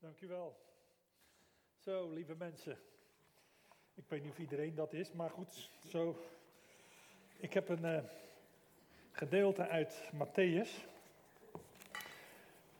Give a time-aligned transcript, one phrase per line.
[0.00, 0.56] Dank wel.
[1.78, 2.78] Zo, lieve mensen.
[3.94, 6.16] Ik weet niet of iedereen dat is, maar goed, zo.
[7.36, 7.98] Ik heb een uh,
[9.10, 10.68] gedeelte uit Matthäus.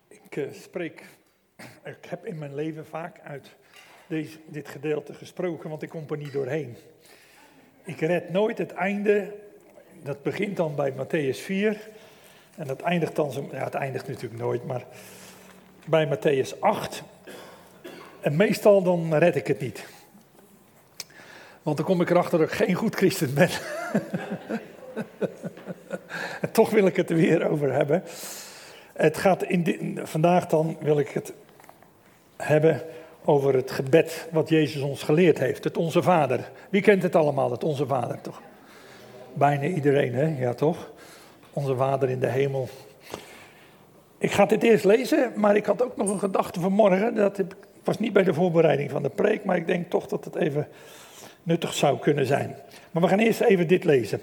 [0.09, 1.05] Ik uh, spreek,
[1.85, 3.57] ik heb in mijn leven vaak uit
[4.07, 6.77] deze, dit gedeelte gesproken, want ik kom er niet doorheen.
[7.85, 9.37] Ik red nooit het einde.
[10.03, 11.89] Dat begint dan bij Matthäus 4.
[12.57, 13.49] En dat eindigt dan zo.
[13.51, 14.87] Ja, het eindigt natuurlijk nooit, maar
[15.89, 17.03] bij Matthäus 8.
[18.21, 19.87] En meestal dan red ik het niet.
[21.63, 23.51] Want dan kom ik erachter dat ik geen goed christen ben.
[26.41, 28.03] en toch wil ik het er weer over hebben.
[28.93, 31.33] Het gaat in vandaag dan wil ik het
[32.37, 32.83] hebben
[33.25, 35.65] over het gebed wat Jezus ons geleerd heeft.
[35.65, 36.51] Het Onze Vader.
[36.71, 38.43] Wie kent het allemaal, het Onze Vader toch?
[39.33, 40.39] Bijna iedereen, hè?
[40.39, 40.91] Ja, toch?
[41.53, 42.69] Onze Vader in de hemel.
[44.19, 47.15] Ik ga dit eerst lezen, maar ik had ook nog een gedachte vanmorgen.
[47.15, 47.43] Dat
[47.85, 50.69] was niet bij de voorbereiding van de preek, maar ik denk toch dat het even
[51.43, 52.57] nuttig zou kunnen zijn.
[52.91, 54.21] Maar we gaan eerst even dit lezen.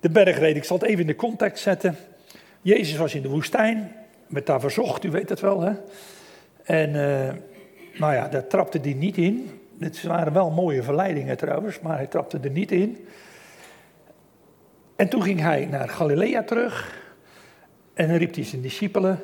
[0.00, 1.96] De bergreden, ik zal het even in de context zetten.
[2.62, 3.92] Jezus was in de woestijn,
[4.26, 5.72] werd daar verzocht, u weet het wel hè.
[6.62, 7.34] En uh,
[7.98, 9.60] nou ja, daar trapte hij niet in.
[9.78, 13.06] Dit waren wel mooie verleidingen trouwens, maar hij trapte er niet in.
[14.96, 17.06] En toen ging hij naar Galilea terug.
[17.98, 19.20] En dan riep hij zijn discipelen.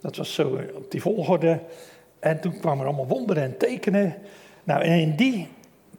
[0.00, 1.60] Dat was zo op die volgorde.
[2.18, 4.14] En toen kwamen er allemaal wonderen en tekenen.
[4.64, 5.48] Nou, en in die,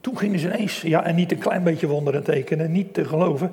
[0.00, 3.04] toen gingen ze ineens, ja, en niet een klein beetje wonderen en tekenen, niet te
[3.04, 3.50] geloven.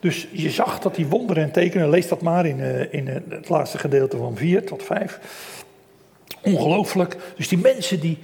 [0.00, 3.14] Dus je zag dat die wonderen en tekenen, lees dat maar in, eh, in eh,
[3.28, 5.20] het laatste gedeelte van 4 tot 5.
[6.42, 7.16] Ongelooflijk.
[7.36, 8.18] Dus die mensen die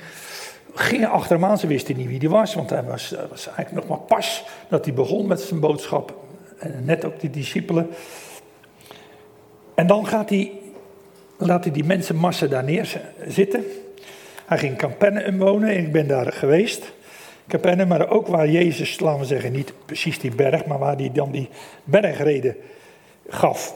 [0.75, 3.73] gingen achter hem aan, ze wisten niet wie die was, want hij was, was eigenlijk
[3.73, 6.15] nog maar pas dat hij begon met zijn boodschap.
[6.59, 7.91] En net ook die discipelen.
[9.77, 10.53] En dan gaat hij,
[11.37, 13.65] laat hij die mensenmassa daar neerzitten.
[14.47, 16.93] Hij ging Capernaum wonen en ik ben daar geweest.
[17.49, 21.11] Capernaum, maar ook waar Jezus, laten we zeggen, niet precies die berg, maar waar hij
[21.13, 21.49] dan die
[21.85, 22.57] bergreden
[23.29, 23.75] gaf.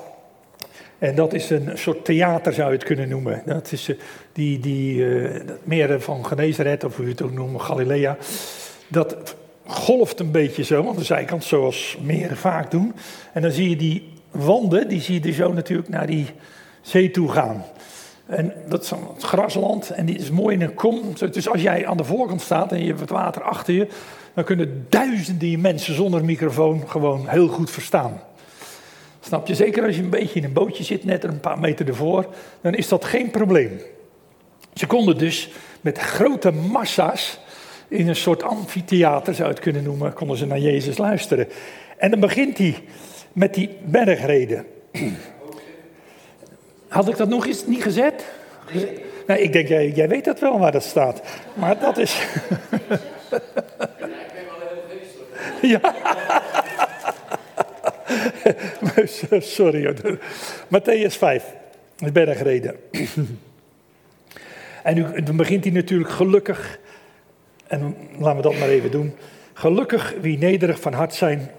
[0.99, 3.43] En dat is een soort theater, zou je het kunnen noemen.
[3.47, 3.99] Dat is uh,
[4.33, 8.17] die, die uh, meer van Genezeret, of hoe je het ook noemt, Galilea.
[8.89, 12.95] Dat golft een beetje zo, aan de zijkant, zoals meer vaak doen.
[13.33, 16.27] En dan zie je die wanden, die zie je dus zo natuurlijk naar die
[16.81, 17.65] zee toe gaan.
[18.27, 21.01] En dat is het grasland en die is mooi in een kom.
[21.31, 23.87] Dus als jij aan de voorkant staat en je hebt het water achter je,
[24.35, 28.21] dan kunnen duizenden mensen zonder microfoon gewoon heel goed verstaan.
[29.21, 29.55] Snap je?
[29.55, 32.27] Zeker als je een beetje in een bootje zit, net een paar meter ervoor,
[32.61, 33.81] dan is dat geen probleem.
[34.75, 37.39] Ze konden dus met grote massa's
[37.89, 41.49] in een soort amfitheater, zou je het kunnen noemen, konden ze naar Jezus luisteren.
[41.99, 42.83] En dan begint hij
[43.33, 44.67] met die bergreden.
[46.89, 48.25] Had ik dat nog eens niet gezet?
[49.27, 51.23] Nee, ik denk, jij, weet dat wel waar dat staat.
[51.55, 52.27] Maar dat is.
[55.73, 55.95] ja.
[59.41, 59.97] Sorry.
[60.69, 61.45] Matthäus 5,
[61.97, 62.77] de bergreden.
[64.83, 66.79] en nu, dan begint hij natuurlijk gelukkig.
[67.67, 69.15] En laten we dat maar even doen.
[69.53, 71.51] Gelukkig wie nederig van hart zijn,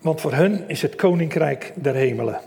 [0.00, 2.40] want voor hun is het koninkrijk der hemelen.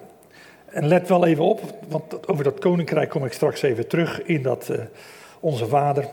[0.66, 4.41] En let wel even op, want over dat koninkrijk kom ik straks even terug in
[4.41, 4.78] dat uh,
[5.39, 6.07] Onze Vader.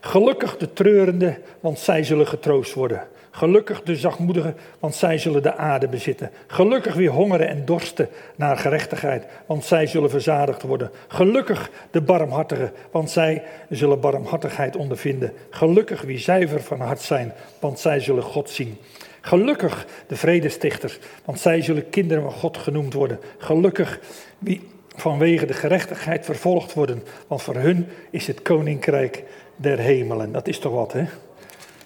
[0.00, 3.02] Gelukkig de treurende, want zij zullen getroost worden.
[3.30, 6.30] Gelukkig de zachtmoedigen, want zij zullen de aarde bezitten.
[6.46, 10.90] Gelukkig wie hongeren en dorsten naar gerechtigheid, want zij zullen verzadigd worden.
[11.08, 15.32] Gelukkig de barmhartigen, want zij zullen barmhartigheid ondervinden.
[15.50, 18.78] Gelukkig wie zuiver van hart zijn, want zij zullen God zien.
[19.26, 23.18] Gelukkig de vredestichters, want zij zullen kinderen van God genoemd worden.
[23.38, 24.00] Gelukkig
[24.38, 29.24] wie vanwege de gerechtigheid vervolgd worden, want voor hun is het koninkrijk
[29.56, 30.32] der hemelen.
[30.32, 31.04] Dat is toch wat, hè?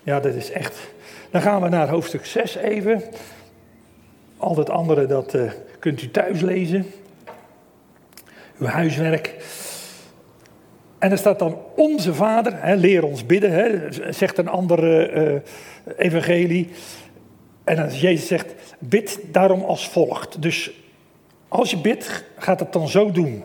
[0.03, 0.79] Ja, dat is echt.
[1.31, 3.03] Dan gaan we naar hoofdstuk 6 even.
[4.37, 6.87] Al het andere, dat uh, kunt u thuis lezen.
[8.59, 9.35] Uw huiswerk.
[10.99, 15.41] En er staat dan onze Vader, hè, leer ons bidden, hè, zegt een andere uh,
[15.97, 16.71] evangelie.
[17.69, 20.43] En als Jezus zegt, bid daarom als volgt.
[20.43, 20.71] Dus
[21.49, 23.45] als je bidt, gaat het dan zo doen.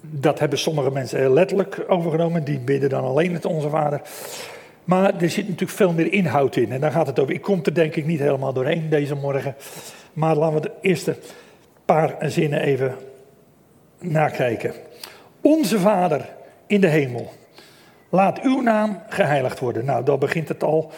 [0.00, 2.44] Dat hebben sommige mensen letterlijk overgenomen.
[2.44, 4.00] Die bidden dan alleen het Onze Vader.
[4.84, 6.72] Maar er zit natuurlijk veel meer inhoud in.
[6.72, 7.34] En daar gaat het over.
[7.34, 9.54] Ik kom er denk ik niet helemaal doorheen deze morgen.
[10.12, 11.16] Maar laten we de eerste
[11.84, 12.94] paar zinnen even
[13.98, 14.72] nakijken.
[15.40, 16.28] Onze Vader
[16.66, 17.32] in de hemel.
[18.08, 19.84] Laat uw naam geheiligd worden.
[19.84, 20.90] Nou, dan begint het al.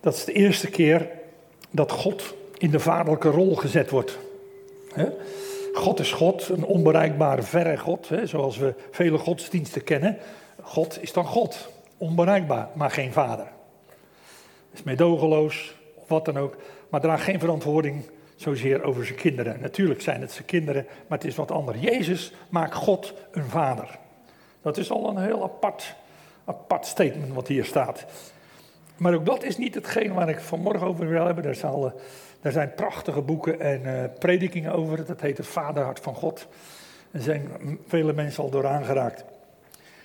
[0.00, 1.17] Dat is de eerste keer
[1.70, 4.18] dat God in de vaderlijke rol gezet wordt.
[5.72, 10.18] God is God, een onbereikbare, verre God, zoals we vele godsdiensten kennen.
[10.62, 13.46] God is dan God, onbereikbaar, maar geen vader.
[14.72, 16.56] Is medogeloos, of wat dan ook,
[16.88, 18.04] maar draagt geen verantwoording
[18.36, 19.60] zozeer over zijn kinderen.
[19.60, 21.78] Natuurlijk zijn het zijn kinderen, maar het is wat anders.
[21.80, 23.98] Jezus maakt God een vader.
[24.62, 25.94] Dat is al een heel apart,
[26.44, 28.04] apart statement wat hier staat.
[28.98, 31.44] Maar ook dat is niet hetgeen waar ik vanmorgen over wil hebben.
[31.44, 31.92] Er, zal,
[32.40, 35.04] er zijn prachtige boeken en uh, predikingen over.
[35.04, 36.48] Dat heet het Vaderhart van God.
[37.10, 37.50] Er zijn
[37.86, 39.24] vele mensen al door aangeraakt.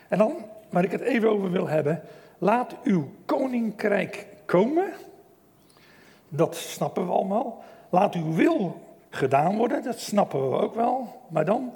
[0.08, 0.36] En dan,
[0.70, 2.02] waar ik het even over wil hebben.
[2.38, 4.94] Laat uw koninkrijk komen.
[6.30, 7.64] Dat snappen we allemaal.
[7.90, 9.84] Laat uw wil gedaan worden.
[9.84, 11.22] Dat snappen we ook wel.
[11.30, 11.74] Maar dan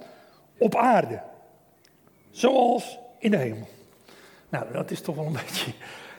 [0.58, 1.22] op aarde.
[2.32, 3.68] Zoals in de hemel.
[4.50, 5.72] Nou, dat is toch wel een beetje.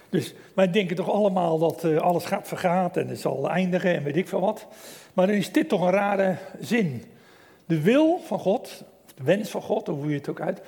[0.08, 4.02] Dus wij denken toch allemaal dat uh, alles gaat vergaan en het zal eindigen en
[4.02, 4.66] weet ik veel wat.
[5.12, 7.04] Maar dan is dit toch een rare zin.
[7.64, 8.84] De wil van God,
[9.14, 10.60] de wens van God, hoe je het ook uit,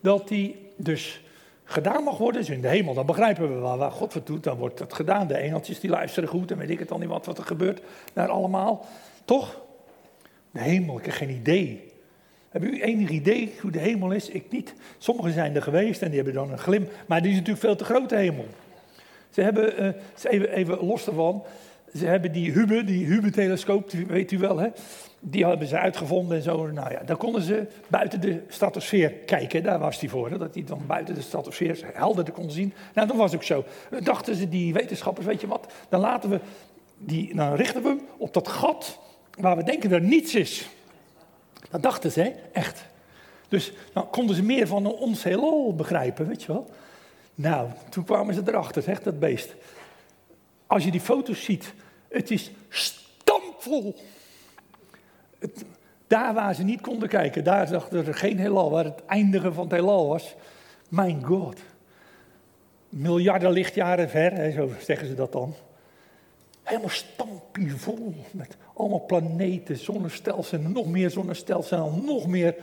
[0.00, 1.22] dat die dus
[1.64, 2.40] gedaan mag worden.
[2.40, 4.92] Dus in de hemel, dan begrijpen we wel waar God wat doet, dan wordt dat
[4.92, 5.26] gedaan.
[5.26, 7.82] De engeltjes die luisteren goed en weet ik het al niet wat, wat er gebeurt
[8.12, 8.86] daar allemaal.
[9.24, 9.60] Toch?
[10.50, 11.90] De hemel, ik heb geen idee.
[12.48, 14.28] Hebben u enig idee hoe de hemel is?
[14.28, 14.74] Ik niet.
[14.98, 16.88] Sommigen zijn er geweest en die hebben dan een glim.
[17.06, 18.46] Maar die is natuurlijk veel te grote hemel.
[19.32, 21.44] Ze hebben, uh, even, even los daarvan,
[21.94, 24.68] ze hebben die Hubble, die Hubble-telescoop, weet u wel, hè?
[25.20, 26.66] die hebben ze uitgevonden en zo.
[26.66, 30.38] Nou ja, dan konden ze buiten de stratosfeer kijken, daar was die voor, hè?
[30.38, 32.72] dat hij dan buiten de stratosfeer helder kon zien.
[32.94, 33.64] Nou, dat was ook zo.
[33.90, 36.40] Dan dachten ze, die wetenschappers, weet je wat, dan laten we,
[36.98, 38.98] die, dan richten we hem op dat gat
[39.38, 40.68] waar we denken er niets is.
[41.70, 42.32] Dat dachten ze, hè?
[42.52, 42.84] echt.
[43.48, 46.70] Dus dan konden ze meer van ons heelal begrijpen, weet je wel.
[47.34, 49.54] Nou, toen kwamen ze erachter, zegt dat beest.
[50.66, 51.74] Als je die foto's ziet,
[52.08, 53.94] het is stampvol.
[56.06, 59.64] Daar waar ze niet konden kijken, daar zag er geen heelal, waar het eindige van
[59.64, 60.34] het heelal was.
[60.88, 61.60] Mijn god.
[62.88, 65.54] Miljarden lichtjaren ver, hè, zo zeggen ze dat dan.
[66.62, 72.54] Helemaal stampvol met allemaal planeten, zonnestelsels nog meer zonnestelsels en nog meer.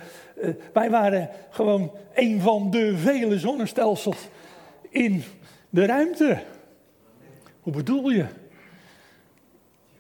[0.42, 4.28] Uh, wij waren gewoon een van de vele zonnestelsels
[4.90, 5.24] in
[5.70, 6.44] de ruimte.
[7.62, 8.26] Hoe bedoel je?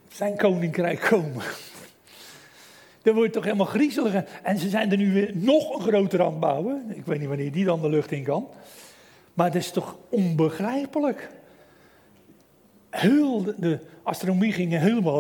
[0.08, 1.44] Zijn koninkrijk komen.
[3.02, 4.24] Dan word je toch helemaal griezelig.
[4.44, 6.94] En ze zijn er nu weer nog een groter aan bouwen.
[6.96, 8.48] Ik weet niet wanneer die dan de lucht in kan.
[9.34, 11.30] Maar het is toch onbegrijpelijk.
[12.90, 15.20] Heel de, astronomie ging helemaal,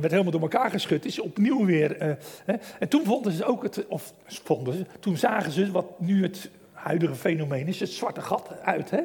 [0.00, 1.04] werd helemaal door elkaar geschud.
[1.04, 2.02] is opnieuw weer.
[2.02, 2.12] Uh,
[2.44, 2.54] hè.
[2.78, 6.50] En toen vonden ze ook het, of vonden ze, toen zagen ze wat nu het
[6.82, 8.90] huidige fenomeen is, het zwarte gat uit.
[8.90, 9.00] Hè?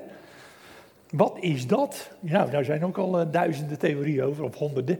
[1.10, 2.12] Wat is dat?
[2.20, 5.00] Nou, daar zijn ook al uh, duizenden theorieën over, of honderden.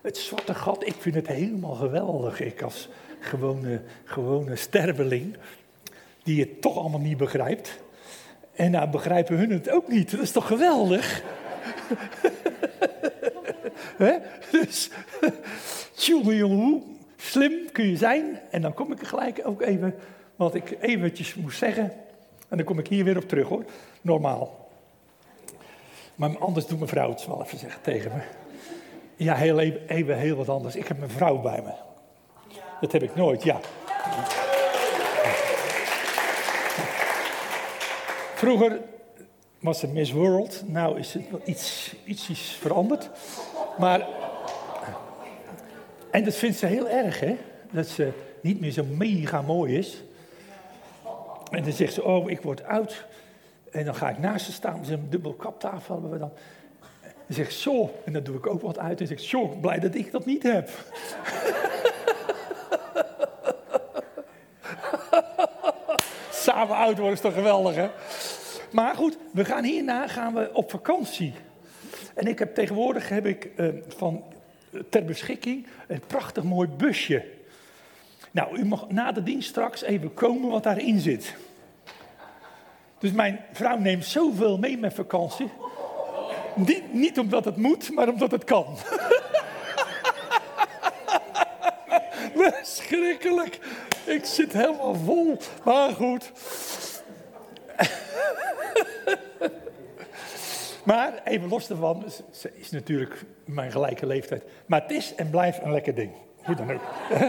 [0.00, 2.40] Het zwarte gat, ik vind het helemaal geweldig.
[2.40, 2.88] Ik als
[3.20, 5.36] gewone, gewone sterveling,
[6.22, 7.80] die het toch allemaal niet begrijpt.
[8.52, 10.10] En nou begrijpen hun het ook niet.
[10.10, 11.22] Dat is toch geweldig?
[14.50, 14.90] Dus,
[16.06, 16.82] jongen, hoe
[17.16, 18.40] slim kun je zijn?
[18.50, 19.94] En dan kom ik er gelijk ook even
[20.40, 21.92] wat ik eventjes moest zeggen.
[22.48, 23.64] En dan kom ik hier weer op terug hoor,
[24.00, 24.68] normaal.
[26.14, 28.22] Maar anders doet mijn vrouw het wel even zeggen tegen me.
[29.16, 30.76] Ja, heel even, even heel wat anders.
[30.76, 31.72] Ik heb mijn vrouw bij me.
[32.80, 33.60] Dat heb ik nooit, ja.
[38.34, 38.80] Vroeger
[39.58, 40.62] was het Miss World.
[40.66, 43.10] Nou is het wel iets, iets veranderd.
[43.78, 44.06] Maar,
[46.10, 47.36] en dat vindt ze heel erg, hè?
[47.70, 50.02] Dat ze niet meer zo mega mooi is.
[51.50, 53.06] En dan zegt ze, oh, ik word oud.
[53.70, 56.32] En dan ga ik naast ze staan, ze een dubbel kaptafel hebben we dan.
[57.26, 59.00] En zegt, zo, en dan doe ik ook wat uit.
[59.00, 60.70] En zegt, zo, blij dat ik dat niet heb.
[66.30, 67.88] Samen oud worden is toch geweldig, hè?
[68.70, 71.34] Maar goed, we gaan hierna gaan we op vakantie.
[72.14, 74.24] En ik heb tegenwoordig heb ik, uh, van,
[74.88, 77.24] ter beschikking een prachtig mooi busje.
[78.30, 81.34] Nou, u mag na de dienst straks even komen wat daarin zit.
[82.98, 85.50] Dus mijn vrouw neemt zoveel mee met vakantie.
[86.54, 88.76] Niet, niet omdat het moet, maar omdat het kan.
[92.34, 93.58] Verschrikkelijk.
[94.04, 95.38] Ik zit helemaal vol.
[95.64, 96.32] Maar goed.
[100.84, 104.44] maar even los daarvan, ze is natuurlijk mijn gelijke leeftijd.
[104.66, 106.12] Maar het is en blijft een lekker ding.
[106.44, 106.80] Hoe dan ook.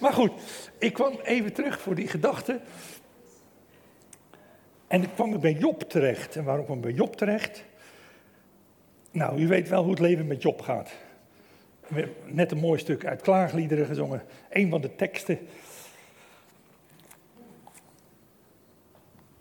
[0.00, 0.32] maar goed,
[0.78, 2.60] ik kwam even terug voor die gedachte.
[4.86, 6.36] En ik kwam bij Job terecht.
[6.36, 7.64] En waarom kwam ik bij Job terecht?
[9.10, 10.90] Nou, u weet wel hoe het leven met Job gaat.
[12.24, 14.22] Net een mooi stuk uit klaagliederen gezongen.
[14.50, 15.38] Een van de teksten.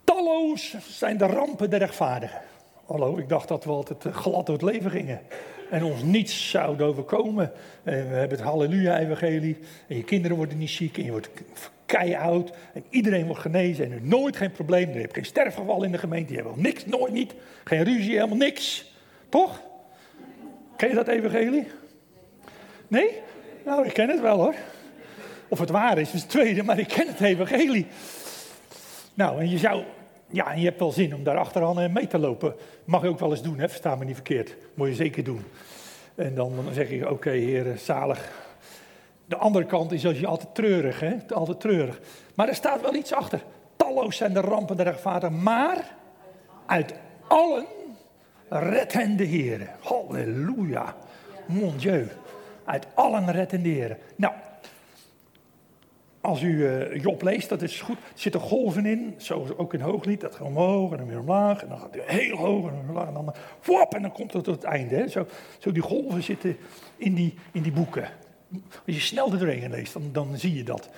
[0.03, 2.41] Talloos zijn de rampen der rechtvaardigen.
[2.85, 5.21] Hallo, ik dacht dat we altijd eh, glad door het leven gingen.
[5.69, 7.51] En ons niets zou overkomen.
[7.83, 9.57] En we hebben het halleluja-evangelie.
[9.87, 10.97] En je kinderen worden niet ziek.
[10.97, 11.29] En je wordt
[11.85, 12.51] keioud.
[12.73, 13.85] En iedereen wordt genezen.
[13.85, 14.89] En er nooit geen probleem.
[14.89, 16.33] Er heb geen sterfgeval in de gemeente.
[16.33, 17.35] Je hebt wel niks, nooit niet.
[17.63, 18.93] Geen ruzie, helemaal niks.
[19.29, 19.61] Toch?
[20.77, 21.67] Ken je dat evangelie?
[22.87, 23.09] Nee?
[23.65, 24.55] Nou, ik ken het wel hoor.
[25.47, 27.87] Of het waar is, is het tweede, maar ik ken het evangelie.
[29.13, 29.83] Nou, en je zou,
[30.35, 32.55] ja, en je hebt wel zin om daar achteraan mee te lopen.
[32.85, 33.69] Mag je ook wel eens doen, hè?
[33.69, 34.55] versta me niet verkeerd.
[34.73, 35.43] Moet je zeker doen.
[36.15, 38.31] En dan, zeg je, oké heer, zalig.
[39.25, 41.15] De andere kant is als je altijd treurig, hè?
[41.29, 41.99] Altijd treurig.
[42.35, 43.43] Maar er staat wel iets achter.
[43.75, 45.95] Talloos zijn de rampen der rechtvaardigen, maar
[46.65, 46.93] uit
[47.27, 47.65] allen
[48.49, 49.69] redt hen de Heer.
[49.79, 50.95] Halleluja.
[51.45, 52.07] Mon Dieu.
[52.65, 53.97] Uit allen redt hen de Heer.
[54.15, 54.33] Nou,
[56.25, 57.97] als u uh, Job leest, dat is goed.
[57.97, 60.21] Er zitten golven in, zoals ook in Hooglied.
[60.21, 61.61] Dat gaat omhoog en dan weer omlaag.
[61.61, 63.07] En dan gaat het heel hoog en dan omlaag.
[63.07, 65.09] En dan, wop, en dan komt het tot het einde.
[65.09, 65.27] Zo,
[65.59, 66.57] zo die golven zitten
[66.97, 68.09] in die, in die boeken.
[68.85, 70.89] Als je snel er doorheen leest, dan, dan zie je dat.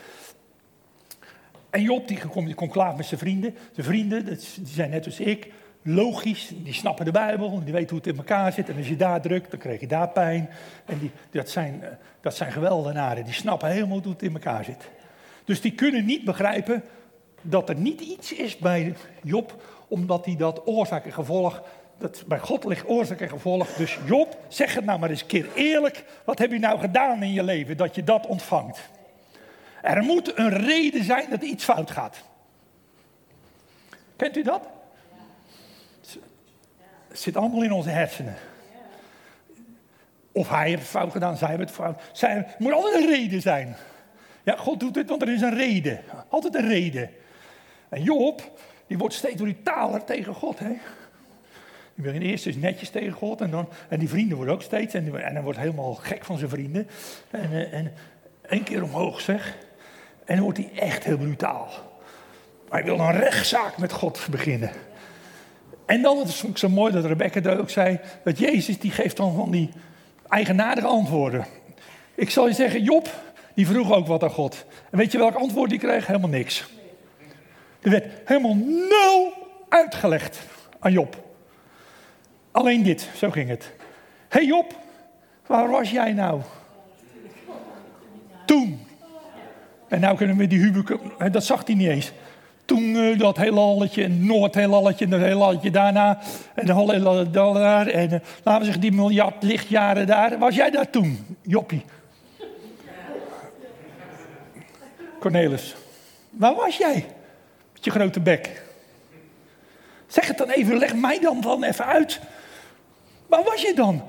[1.69, 3.55] En Job, die komt in conclaaf met zijn vrienden.
[3.71, 6.51] Zijn vrienden, die zijn net als ik, logisch.
[6.63, 8.69] Die snappen de Bijbel, die weten hoe het in elkaar zit.
[8.69, 10.49] En als je daar drukt, dan krijg je daar pijn.
[10.85, 11.89] En die, dat, zijn, eh,
[12.21, 14.89] dat zijn geweldenaren, die snappen helemaal hoe het in elkaar zit.
[15.47, 16.83] Dus die kunnen niet begrijpen
[17.41, 21.63] dat er niet iets is bij Job, omdat hij dat oorzaak en gevolg,
[21.97, 23.73] dat bij God ligt oorzaak en gevolg.
[23.73, 27.23] Dus Job, zeg het nou maar eens een keer eerlijk, wat heb je nou gedaan
[27.23, 28.79] in je leven dat je dat ontvangt?
[29.81, 32.17] Er moet een reden zijn dat iets fout gaat.
[34.15, 34.67] Kent u dat?
[37.07, 38.35] Het zit allemaal in onze hersenen.
[40.31, 42.01] Of hij heeft fout gedaan, zij hebben het fout.
[42.11, 43.75] Zij, er moet altijd een reden zijn.
[44.47, 45.99] Ja, God doet het, want er is een reden.
[46.29, 47.09] Altijd een reden.
[47.89, 48.51] En Job,
[48.87, 50.59] die wordt steeds brutaler tegen God.
[50.59, 50.67] Hè?
[51.95, 54.93] Die begint eerst is netjes tegen God en, dan, en die vrienden worden ook steeds.
[54.93, 56.87] En, hij wordt helemaal gek van zijn vrienden.
[57.31, 57.93] En, eh, en
[58.49, 59.57] één keer omhoog zeg.
[60.25, 61.69] En dan wordt hij echt heel brutaal.
[62.69, 64.71] Hij wil een rechtszaak met God beginnen.
[65.85, 68.91] En dan, het vond ik zo mooi dat Rebecca dat ook zei, dat Jezus die
[68.91, 69.69] geeft dan van die
[70.27, 71.45] eigenaardige antwoorden.
[72.15, 73.09] Ik zal je zeggen, Job,
[73.57, 74.65] die vroeg ook wat aan God.
[74.91, 76.07] En weet je welk antwoord die kreeg?
[76.07, 76.65] Helemaal niks.
[77.81, 78.55] Er werd helemaal
[78.89, 79.33] nul
[79.69, 80.39] uitgelegd
[80.79, 81.23] aan Job.
[82.51, 83.71] Alleen dit, zo ging het.
[84.29, 84.75] Hey Job,
[85.45, 86.41] waar was jij nou?
[88.45, 88.79] Toen.
[89.87, 90.99] En nou kunnen we die Hubeke,
[91.31, 92.11] dat zag hij niet eens.
[92.65, 96.19] Toen uh, dat heelalletje, en Noord-heelalletje, en dat heelalletje daarna,
[96.53, 100.37] en de heelalletje daar, en uh, laten we zeggen die miljard lichtjaren daar.
[100.37, 101.83] Was jij daar toen, Joppie?
[105.31, 105.75] Cornelis,
[106.29, 107.05] waar was jij?
[107.73, 108.63] Met je grote bek.
[110.07, 112.19] Zeg het dan even, leg mij dan, dan even uit.
[113.27, 114.03] Waar was je dan?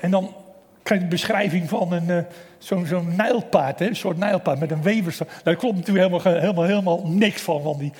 [0.00, 0.34] En dan
[0.82, 2.18] krijg je de beschrijving van een, uh,
[2.66, 5.18] zo'n zo nijlpaard, een soort nijlpaard met een wevers.
[5.18, 7.92] Nou, daar klopt natuurlijk helemaal, helemaal, helemaal niks van, want die,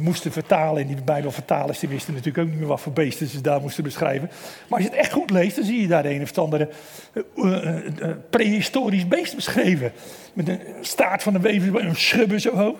[0.00, 3.40] moesten vertalen en die Bijbelvertalers die wisten natuurlijk ook niet meer wat voor beesten ze
[3.40, 4.30] daar moesten beschrijven.
[4.68, 6.68] Maar als je het echt goed leest, dan zie je daar een of andere
[7.34, 9.92] uh, uh, prehistorisch beest beschreven.
[10.32, 12.78] Met een staart van een wever, een schubbe zo hoog.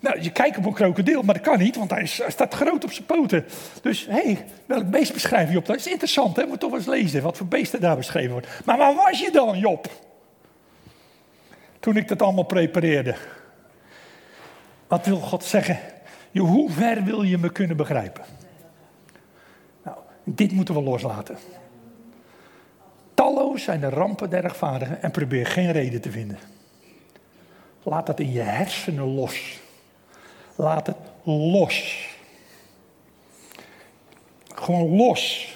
[0.00, 2.92] Nou, je kijkt op een krokodil, maar dat kan niet, want hij, staat groot op
[2.92, 3.44] zijn poten.
[3.82, 5.66] Dus, hé, hey, welk beest beschrijf je op?
[5.66, 6.46] Dat is interessant, hè?
[6.46, 8.46] Moet toch eens lezen wat voor beesten daar beschreven wordt.
[8.64, 10.05] Maar waar was je dan, Job?
[11.86, 13.14] Toen ik dat allemaal prepareerde.
[14.86, 15.78] Wat wil God zeggen?
[16.32, 18.24] Hoe ver wil je me kunnen begrijpen?
[19.82, 21.36] Nou, dit moeten we loslaten.
[23.14, 26.38] Talloos zijn de rampen der rechtvaardigen en probeer geen reden te vinden.
[27.82, 29.60] Laat dat in je hersenen los.
[30.54, 32.08] Laat het los.
[34.54, 35.54] Gewoon los.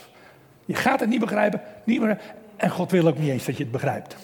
[0.65, 1.61] Je gaat het niet begrijpen.
[1.85, 2.21] Niet meer,
[2.57, 4.17] en God wil ook niet eens dat je het begrijpt.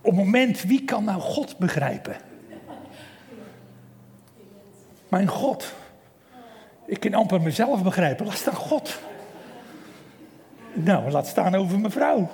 [0.00, 2.16] Op het moment, wie kan nou God begrijpen?
[5.08, 5.74] Mijn God.
[6.86, 8.26] Ik kan amper mezelf begrijpen.
[8.26, 8.98] Laat staan God.
[10.72, 12.30] Nou, laat staan over mijn vrouw.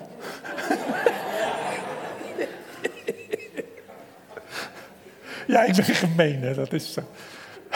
[5.47, 6.55] Ja, ik ben gemeen, hè?
[6.55, 7.01] dat is zo.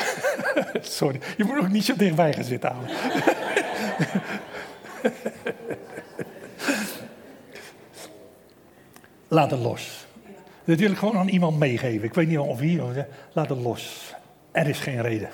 [0.80, 2.94] Sorry, je moet ook niet zo dichtbij gaan zitten houden.
[9.28, 10.06] Laat het los.
[10.64, 12.04] Dat wil ik gewoon aan iemand meegeven.
[12.04, 12.80] Ik weet niet of wie,
[13.32, 14.14] laat het los.
[14.50, 15.28] Er is geen reden.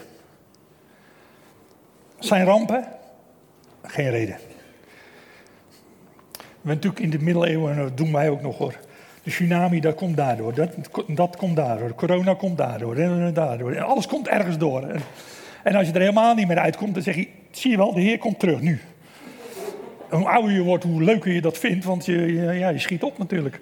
[2.18, 2.84] Zijn rampen?
[3.82, 4.36] Geen reden.
[6.60, 8.74] We natuurlijk in de middeleeuwen, en dat doen wij ook nog hoor,
[9.22, 10.54] de tsunami, dat komt daardoor.
[10.54, 10.70] Dat,
[11.06, 11.94] dat komt daardoor.
[11.94, 12.96] Corona komt daardoor.
[12.96, 13.72] En daardoor.
[13.72, 14.82] En alles komt ergens door.
[14.82, 15.00] En,
[15.64, 18.00] En als je er helemaal niet meer uitkomt, dan zeg je, zie je wel, de
[18.00, 18.80] Heer komt terug nu.
[20.14, 23.18] Hoe ouder je wordt, hoe leuker je dat vindt, want je, ja, je schiet op
[23.18, 23.60] natuurlijk.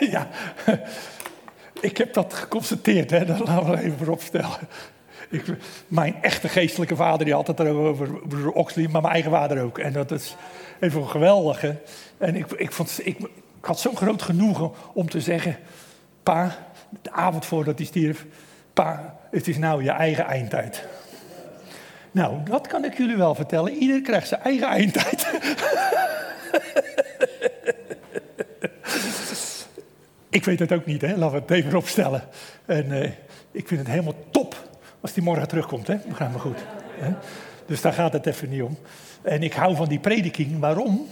[0.10, 0.28] ja,
[1.90, 3.24] ik heb dat geconstateerd, hè?
[3.24, 4.58] dat laten we even voorop stellen.
[5.28, 5.44] Ik,
[5.88, 9.78] mijn echte geestelijke vader die had het erover, broer Oxley, maar mijn eigen vader ook.
[9.78, 10.36] En dat is
[10.80, 11.60] even geweldig.
[11.60, 11.72] Hè?
[12.18, 13.18] En ik, ik, vond, ik,
[13.58, 15.56] ik had zo'n groot genoegen om te zeggen:
[16.22, 16.56] Pa,
[17.02, 18.26] de avond voordat hij stierf,
[18.72, 20.88] Pa, het is nou je eigen eindtijd.
[22.10, 23.72] Nou, dat kan ik jullie wel vertellen.
[23.72, 25.26] Ieder krijgt zijn eigen eindtijd.
[30.30, 31.16] ik weet het ook niet, hè?
[31.16, 32.22] laten we het even opstellen.
[32.66, 33.10] En uh,
[33.50, 34.68] ik vind het helemaal top
[35.00, 35.96] als die morgen terugkomt, hè?
[36.08, 36.58] begrijp me goed.
[36.98, 37.12] Hè?
[37.66, 38.78] Dus daar gaat het even niet om.
[39.22, 40.58] En ik hou van die prediking.
[40.58, 41.06] Waarom?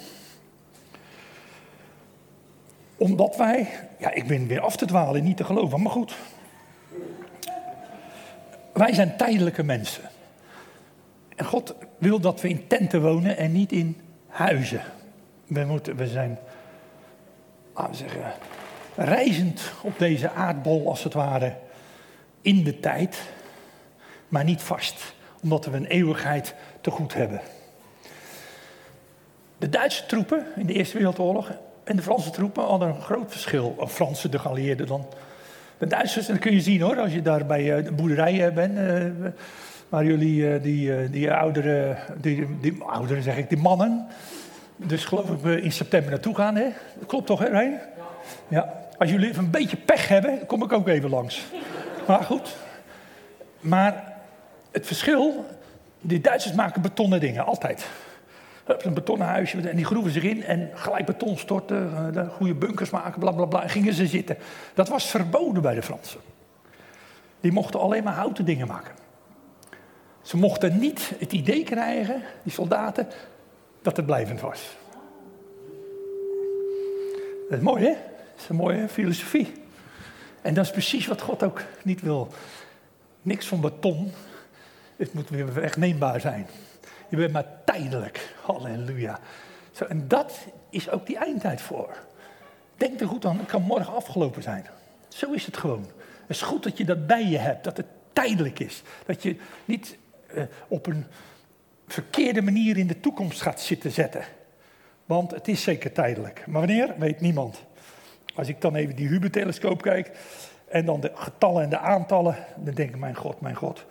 [2.96, 6.14] Omdat wij, ja, ik ben weer af te dwalen, niet te geloven, maar goed.
[8.72, 10.02] Wij zijn tijdelijke mensen.
[11.38, 14.82] En God wil dat we in tenten wonen en niet in huizen.
[15.46, 16.38] We, moeten, we zijn,
[17.74, 18.32] laten we zeggen,
[18.94, 21.56] reizend op deze aardbol als het ware
[22.40, 23.20] in de tijd,
[24.28, 27.40] maar niet vast, omdat we een eeuwigheid te goed hebben.
[29.58, 31.50] De Duitse troepen in de Eerste Wereldoorlog
[31.84, 33.74] en de Franse troepen hadden een groot verschil.
[33.76, 35.06] Of Franse, de geallieerden dan.
[35.78, 38.78] De Duitsers, dat kun je zien hoor, als je daar bij eh, de boerderij bent.
[39.88, 44.06] Waar jullie uh, die, die oudere, die, die, ouderen zeg ik, die mannen.
[44.76, 46.66] Dus geloof ik we in september naartoe gaan, hè?
[47.06, 47.80] Klopt toch, hè, Rijn?
[48.48, 48.74] Ja.
[48.98, 51.46] Als jullie even een beetje pech hebben, kom ik ook even langs.
[52.06, 52.56] Maar goed.
[53.60, 54.16] Maar
[54.70, 55.46] het verschil,
[56.00, 57.86] die Duitsers maken betonnen dingen, altijd
[58.76, 62.90] een betonnen huisje en die groeven zich in en gelijk beton storten, uh, goede bunkers
[62.90, 63.62] maken, bla bla bla.
[63.62, 64.36] En gingen ze zitten.
[64.74, 66.20] Dat was verboden bij de Fransen.
[67.40, 68.94] Die mochten alleen maar houten dingen maken.
[70.28, 73.08] Ze mochten niet het idee krijgen, die soldaten,
[73.82, 74.76] dat het blijvend was.
[77.48, 77.90] Dat is mooi, hè?
[77.90, 79.52] Dat is een mooie filosofie.
[80.42, 82.28] En dat is precies wat God ook niet wil.
[83.22, 84.12] Niks van beton.
[84.96, 86.46] Het moet weer wegneembaar zijn.
[87.08, 88.34] Je bent maar tijdelijk.
[88.42, 89.18] Halleluja.
[89.72, 90.38] Zo, en dat
[90.70, 91.96] is ook die eindtijd voor.
[92.76, 94.66] Denk er goed aan, het kan morgen afgelopen zijn.
[95.08, 95.86] Zo is het gewoon.
[96.20, 98.82] Het is goed dat je dat bij je hebt, dat het tijdelijk is.
[99.06, 99.98] Dat je niet
[100.68, 101.04] op een
[101.86, 104.24] verkeerde manier in de toekomst gaat zitten zetten.
[105.06, 106.46] Want het is zeker tijdelijk.
[106.46, 107.62] Maar wanneer, weet niemand.
[108.34, 110.10] Als ik dan even die Hubble-telescoop kijk
[110.68, 113.84] en dan de getallen en de aantallen, dan denk ik, mijn God, mijn God.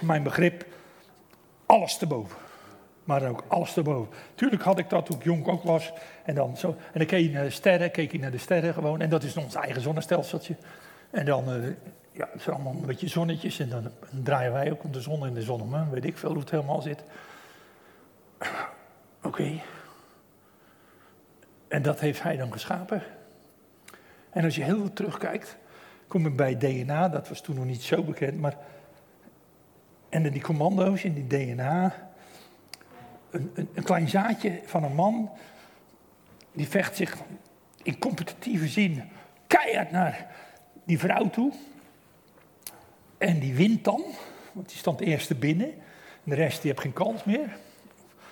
[0.00, 0.66] Mijn begrip,
[1.66, 2.36] alles te boven.
[3.04, 4.14] Maar ook alles te boven.
[4.34, 5.92] Tuurlijk had ik dat toen ik jong ook was.
[6.24, 8.74] En dan, zo, en dan keek je naar de sterren, keek je naar de sterren
[8.74, 9.00] gewoon.
[9.00, 10.56] En dat is ons eigen zonnestelseltje.
[11.10, 11.66] En dan, uh,
[12.12, 13.58] ja, het zijn allemaal een beetje zonnetjes.
[13.58, 13.90] En dan,
[14.22, 15.90] draaien wij ook om de zon en de zon om.
[15.90, 17.04] Weet ik veel hoe het helemaal zit.
[19.22, 19.60] Oké.
[21.68, 23.02] En dat heeft hij dan geschapen.
[24.30, 25.56] En als je heel veel terugkijkt,
[26.06, 28.56] kom ik bij DNA, dat was toen nog niet zo bekend, maar
[30.08, 31.94] en in die commando's, in die DNA,
[33.30, 35.30] een, een, een, klein zaadje van een man,
[36.52, 37.16] die vecht zich
[37.82, 39.02] in competitieve zin
[39.46, 40.26] keihard naar
[40.88, 41.52] die vrouw toe.
[43.18, 44.04] En die wint dan,
[44.52, 45.66] want die stond eerste binnen.
[46.24, 47.56] En de rest die heeft geen kans meer.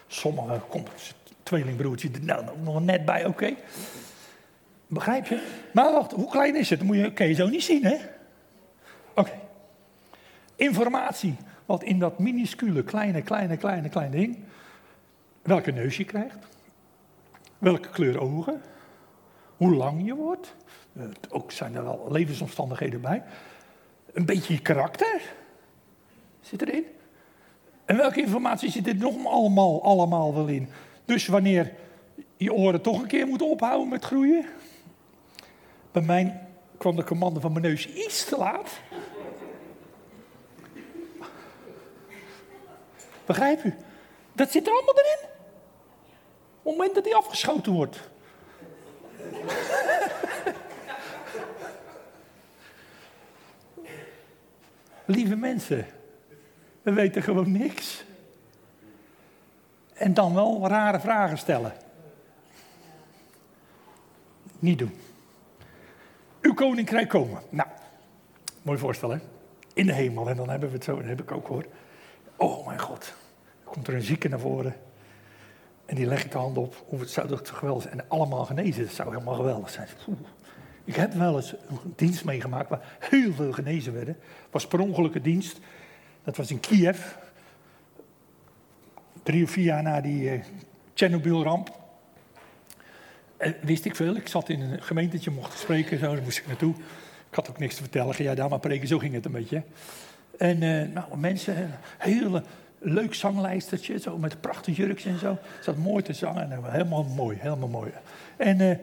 [0.06, 3.54] Sommige komt tweelingbroertje nou, nog net bij, oké.
[4.86, 5.42] Begrijp je?
[5.72, 6.78] Maar wacht, hoe klein is het?
[6.78, 7.96] Dat moet je, kan je zo niet zien, hè?
[9.14, 9.32] Oké.
[10.56, 14.38] Informatie wat in dat minuscule, kleine, kleine, kleine, kleine ding,
[15.42, 16.38] welke neus je krijgt,
[17.58, 18.62] welke kleur ogen,
[19.56, 20.54] hoe lang je wordt,
[21.28, 23.22] ook zijn er wel levensomstandigheden bij,
[24.12, 25.20] een beetje je karakter
[26.40, 26.84] zit erin.
[27.84, 30.68] En welke informatie zit er nog allemaal, allemaal wel in?
[31.04, 31.72] Dus wanneer
[32.36, 34.46] je oren toch een keer moeten ophouden met groeien.
[35.92, 36.46] Bij mij
[36.78, 38.70] kwam de commando van mijn neus iets te laat.
[43.26, 43.74] Begrijp u?
[44.32, 45.28] Dat zit er allemaal erin.
[46.62, 48.00] Op het moment dat hij afgeschoten wordt.
[55.06, 55.86] Lieve mensen,
[56.82, 58.04] we weten gewoon niks.
[59.94, 61.72] En dan wel rare vragen stellen.
[64.58, 64.94] Niet doen.
[66.40, 67.42] Uw koninkrijk komen.
[67.48, 67.68] Nou,
[68.62, 69.18] mooi voorstel hè.
[69.72, 70.28] In de hemel.
[70.28, 71.64] En dan hebben we het zo, dat heb ik ook hoor.
[72.36, 73.04] Oh mijn God,
[73.64, 74.76] er komt er een zieke naar voren.
[75.86, 76.84] En die leg ik de hand op.
[76.86, 78.00] Of het zou toch geweldig zijn.
[78.00, 79.88] En allemaal genezen, dat zou helemaal geweldig zijn.
[80.86, 84.16] Ik heb wel eens een dienst meegemaakt waar heel veel genezen werden.
[84.50, 85.60] Was per ongelukke dienst.
[86.24, 86.98] Dat was in Kiev.
[89.22, 90.40] Drie of vier jaar na die uh,
[90.94, 91.78] Chernobyl-ramp.
[93.38, 94.16] Uh, wist ik veel.
[94.16, 96.74] Ik zat in een gemeentetje, mocht spreken, zo, daar moest ik naartoe.
[97.28, 98.16] Ik had ook niks te vertellen.
[98.16, 99.62] Jij daar maar preken, zo ging het een beetje.
[100.38, 102.42] En uh, nou, mensen, hele
[102.78, 105.38] leuk zanglijstertje, zo met prachtige jurkjes en zo.
[105.60, 107.90] Zat mooi te zangen, nou, helemaal mooi, helemaal mooi.
[108.36, 108.80] En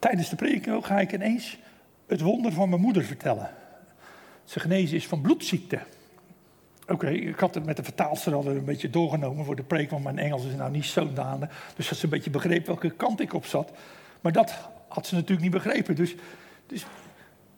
[0.00, 1.58] tijdens de prediking ga ik ineens
[2.06, 3.50] het wonder van mijn moeder vertellen.
[4.44, 5.78] Ze genezen is van bloedziekte.
[6.86, 10.04] Oké, ik had het met de vertaalster al een beetje doorgenomen voor de preek, want
[10.04, 11.48] mijn Engels is nou niet zo daande.
[11.76, 13.72] Dus dat ze een beetje begreep welke kant ik op zat.
[14.20, 14.54] Maar dat
[14.88, 15.94] had ze natuurlijk niet begrepen.
[15.94, 16.14] Dus,
[16.66, 16.86] dus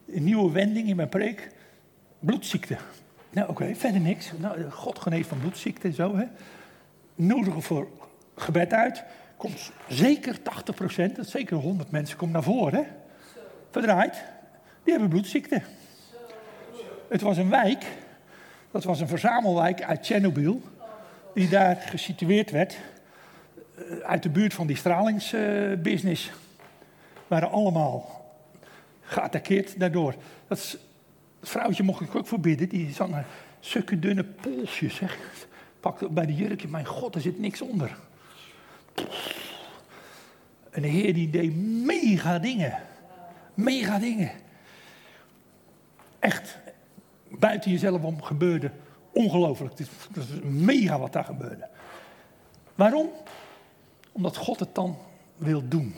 [0.07, 1.51] een nieuwe wending in mijn preek,
[2.19, 2.77] bloedziekte.
[3.31, 4.33] Nou oké, verder niks.
[4.37, 6.17] Nou, God geneest van bloedziekte en zo.
[6.17, 6.25] Hè.
[7.15, 7.89] Nodigen voor
[8.37, 9.05] gebed uit.
[9.43, 12.87] Komt zeker 80 procent, dat zeker 100 mensen, komt naar voren.
[13.71, 14.25] Verdraaid.
[14.83, 15.63] Die hebben bloedziekte.
[17.09, 17.85] Het was een wijk,
[18.71, 20.63] dat was een verzamelwijk uit Tsjernobyl,
[21.35, 22.77] die daar gesitueerd werd,
[23.75, 26.31] eh, uit de buurt van die stralingsbusiness.
[27.27, 28.25] Waren allemaal
[29.01, 30.15] geattaqueerd daardoor.
[30.47, 30.79] Dat,
[31.43, 33.25] vrouwtje mocht ik ook verbidden, die zat een
[33.61, 34.95] sukke dunne polsjes.
[34.95, 35.19] Zeg.
[35.81, 37.97] Pakte bij de jurkje, mijn god, er zit niks onder.
[40.71, 42.79] En de Heer die deed mega dingen.
[43.55, 44.31] Mega dingen.
[46.19, 46.59] Echt,
[47.29, 48.71] buiten jezelf om gebeurde.
[49.13, 49.79] Ongelooflijk.
[49.79, 51.69] Is, is mega wat daar gebeurde.
[52.75, 53.09] Waarom?
[54.13, 54.97] Omdat God het dan
[55.37, 55.95] wil doen.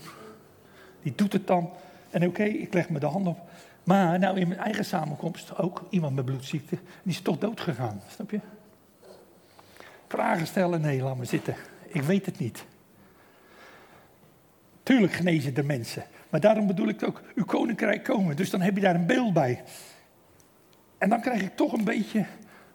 [1.03, 1.71] Die doet het dan.
[2.11, 3.39] En oké, ik leg me de hand op.
[3.85, 6.79] Maar nou in mijn eigen samenkomst ook iemand met bloedziekte.
[7.03, 8.03] Die is toch dood gegaan.
[8.09, 8.41] Snap je?
[10.09, 10.81] Vragen stellen?
[10.81, 11.57] Nee, laat me zitten.
[11.87, 12.65] Ik weet het niet.
[14.85, 16.05] Tuurlijk genezen de mensen.
[16.29, 18.37] Maar daarom bedoel ik ook uw koninkrijk komen.
[18.37, 19.62] Dus dan heb je daar een beeld bij.
[20.99, 22.27] En dan krijg ik toch een beetje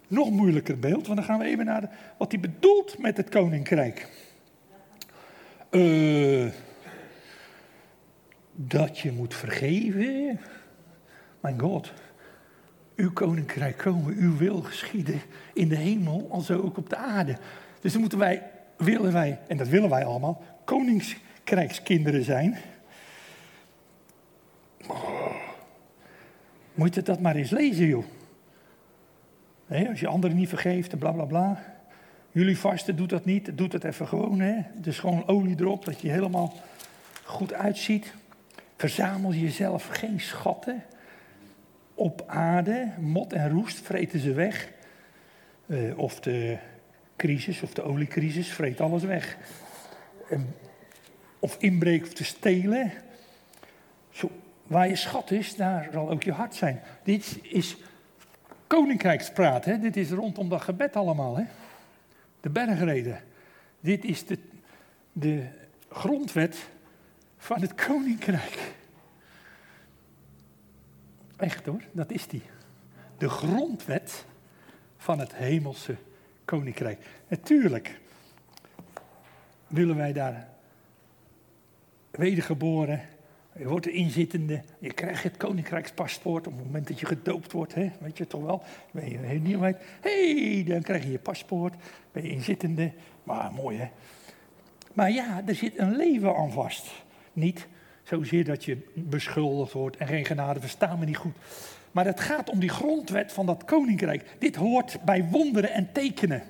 [0.07, 1.07] nog moeilijker beeld.
[1.07, 4.07] Want dan gaan we even naar de, wat hij bedoelt met het koninkrijk.
[5.71, 6.51] Uh,
[8.53, 10.39] dat je moet vergeven.
[11.39, 11.93] Mijn God,
[12.95, 15.21] uw koninkrijk komen, uw wil geschieden
[15.53, 17.37] in de hemel, als ook op de aarde.
[17.81, 18.43] Dus dan moeten wij,
[18.77, 20.41] willen wij, en dat willen wij allemaal,
[21.49, 22.57] koningskrijgskinderen zijn.
[24.87, 25.35] Oh,
[26.73, 28.05] moet je dat maar eens lezen, joh.
[29.89, 31.63] Als je anderen niet vergeeft, bla bla bla.
[32.31, 34.39] Jullie vasten doet dat niet, doet het even gewoon.
[34.39, 34.61] Hè?
[34.75, 36.53] Dus gewoon olie erop, dat je helemaal
[37.23, 38.13] goed uitziet.
[38.77, 40.83] Verzamel jezelf geen schatten
[41.93, 42.91] op aarde.
[42.99, 44.69] Mot en roest vreten ze weg.
[45.65, 46.57] Uh, of de
[47.15, 49.37] crisis, of de oliecrisis, vreet alles weg.
[50.31, 50.39] Uh,
[51.39, 52.91] of inbreken of te stelen.
[54.09, 54.31] Zo,
[54.67, 56.81] waar je schat is, daar zal ook je hart zijn.
[57.03, 57.77] Dit is
[58.67, 59.79] koninkrijkspraat, hè?
[59.79, 61.37] dit is rondom dat gebed allemaal.
[61.37, 61.43] Hè?
[62.41, 63.21] De bergreden.
[63.79, 64.39] Dit is de,
[65.11, 65.47] de
[65.89, 66.69] grondwet
[67.37, 68.73] van het koninkrijk.
[71.37, 72.43] Echt hoor, dat is die.
[73.17, 74.25] De grondwet
[74.97, 75.95] van het hemelse
[76.45, 77.05] koninkrijk.
[77.27, 77.99] Natuurlijk
[79.67, 80.47] willen wij daar
[82.11, 83.01] wedergeboren
[83.59, 87.75] je wordt de inzittende, je krijgt het koninkrijkspaspoort op het moment dat je gedoopt wordt,
[87.75, 87.91] hè?
[87.99, 88.63] weet je toch wel?
[88.91, 89.77] Ben je een nieuwheid?
[90.01, 91.73] Hé, hey, dan krijg je je paspoort,
[92.11, 92.91] ben je inzittende.
[93.23, 93.87] Maar mooi hè.
[94.93, 96.91] Maar ja, er zit een leven aan vast.
[97.33, 97.67] Niet
[98.03, 101.35] zozeer dat je beschuldigd wordt en geen genade, verstaan me niet goed.
[101.91, 104.35] Maar het gaat om die grondwet van dat koninkrijk.
[104.39, 106.43] Dit hoort bij wonderen en tekenen.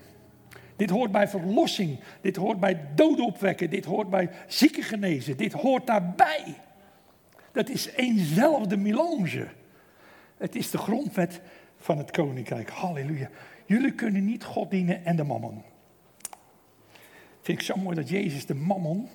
[0.79, 1.99] Dit hoort bij verlossing.
[2.21, 3.69] Dit hoort bij doden opwekken.
[3.69, 5.37] Dit hoort bij zieken genezen.
[5.37, 6.55] Dit hoort daarbij.
[7.51, 9.47] Dat is eenzelfde melange.
[10.37, 11.41] Het is de grondwet
[11.77, 12.69] van het koninkrijk.
[12.69, 13.29] Halleluja.
[13.65, 15.61] Jullie kunnen niet God dienen en de mammon.
[17.41, 19.09] Vind ik zo mooi dat Jezus de mammon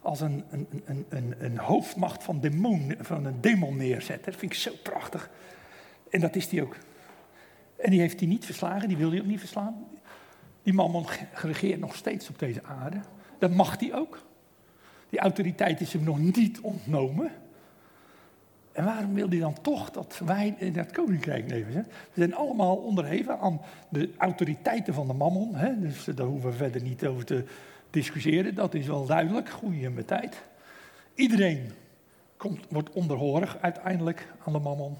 [0.00, 4.24] als een, een, een, een, een hoofdmacht van, demon, van een demon neerzet.
[4.24, 5.30] Dat vind ik zo prachtig.
[6.10, 6.76] En dat is hij ook.
[7.76, 9.86] En die heeft hij niet verslagen, die wil hij ook niet verslaan.
[10.62, 13.00] Die mammon regeert nog steeds op deze aarde.
[13.38, 14.22] Dat mag hij ook.
[15.08, 17.32] Die autoriteit is hem nog niet ontnomen.
[18.72, 21.72] En waarom wil hij dan toch dat wij in dat koninkrijk leven?
[21.72, 21.82] Hè?
[21.82, 25.54] We zijn allemaal onderheven aan de autoriteiten van de mammon.
[25.54, 25.80] Hè?
[25.80, 27.44] Dus daar hoeven we verder niet over te
[27.90, 28.54] discussiëren.
[28.54, 29.48] Dat is wel duidelijk.
[29.48, 30.42] Goeie met tijd.
[31.14, 31.70] Iedereen
[32.36, 34.96] komt, wordt onderhorig uiteindelijk aan de mammon.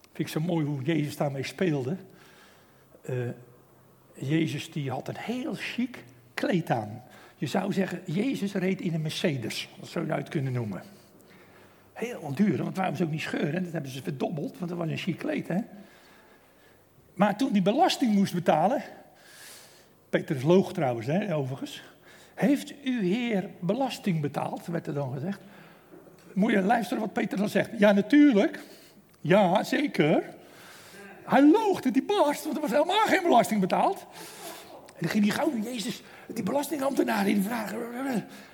[0.00, 1.96] Vind ik zo mooi hoe Jezus daarmee speelde.
[3.10, 3.28] Uh,
[4.20, 6.04] Jezus die had een heel chic
[6.34, 7.02] kleed aan.
[7.36, 9.68] Je zou zeggen, Jezus reed in een Mercedes.
[9.80, 10.82] Dat zou je uit kunnen noemen
[11.92, 13.62] Heel duur, want het waren ze ook niet scheuren.
[13.62, 15.48] Dat hebben ze verdobbeld, want dat was een chic kleed.
[15.48, 15.58] Hè?
[17.14, 18.82] Maar toen die belasting moest betalen.
[20.10, 21.82] Petrus loog trouwens, hè, overigens.
[22.34, 25.40] Heeft uw heer belasting betaald, werd er dan gezegd.
[26.32, 27.70] Moet je luisteren wat Peter dan zegt.
[27.78, 28.60] Ja, natuurlijk.
[29.20, 30.22] Ja, zeker.
[31.28, 34.06] Hij loogde, die barst, want er was helemaal geen belasting betaald.
[34.86, 37.78] En dan ging hij gauw, Jezus, die belastingambtenaar die vragen.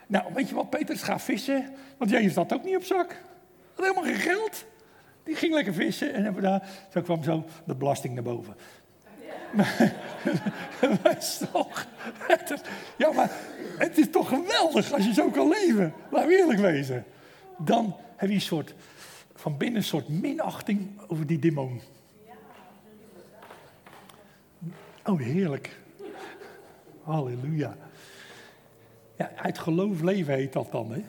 [0.07, 3.17] Nou, weet je wat, Peter, ga vissen, want Jezus had ook niet op zak.
[3.75, 4.65] Had helemaal geen geld.
[5.25, 8.57] Die ging lekker vissen en daar, zo kwam zo de belasting naar boven.
[11.03, 11.19] Maar,
[11.51, 11.87] toch,
[12.97, 13.31] ja, maar
[13.79, 15.95] het is toch geweldig als je zo kan leven.
[16.11, 17.05] Laten we eerlijk wezen.
[17.59, 18.75] Dan heb je een soort,
[19.35, 21.81] van binnen een soort minachting over die demon.
[25.05, 25.79] Oh, heerlijk.
[27.03, 27.77] Halleluja.
[29.17, 31.03] Ja, uit geloof leven heet dat dan, hè?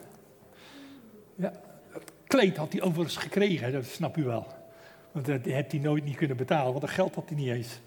[1.36, 1.52] Ja,
[1.90, 4.48] het kleed had hij overigens gekregen, dat snap u wel.
[5.12, 7.80] Want dat heeft hij nooit niet kunnen betalen, want dat geld had hij niet eens.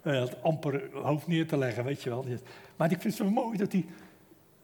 [0.00, 2.24] Hij amper hoofd neer te leggen, weet je wel.
[2.76, 3.86] Maar ik vind het zo mooi dat hij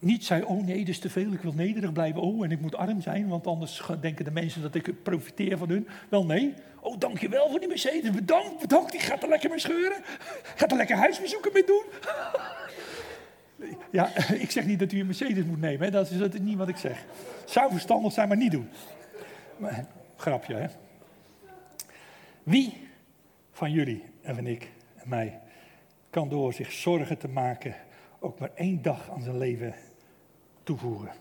[0.01, 2.21] niet zei, oh nee, dat is te veel, ik wil nederig blijven.
[2.21, 5.69] Oh, en ik moet arm zijn, want anders denken de mensen dat ik profiteer van
[5.69, 5.87] hun.
[6.09, 9.97] Wel nee, oh dankjewel voor die Mercedes, bedankt, bedankt, die gaat er lekker mee scheuren.
[10.55, 11.83] Gaat er lekker huisbezoeken mee doen.
[13.91, 14.09] Ja,
[14.45, 15.91] ik zeg niet dat u een Mercedes moet nemen, hè?
[15.91, 17.05] Dat, is, dat niet wat ik zeg.
[17.45, 18.69] Zou verstandig zijn, maar niet doen.
[19.57, 19.85] Maar,
[20.15, 20.67] grapje, hè?
[22.43, 22.87] Wie
[23.51, 25.39] van jullie en van ik en mij
[26.09, 27.75] kan door zich zorgen te maken
[28.19, 29.73] ook maar één dag aan zijn leven
[30.77, 31.11] toevoegen?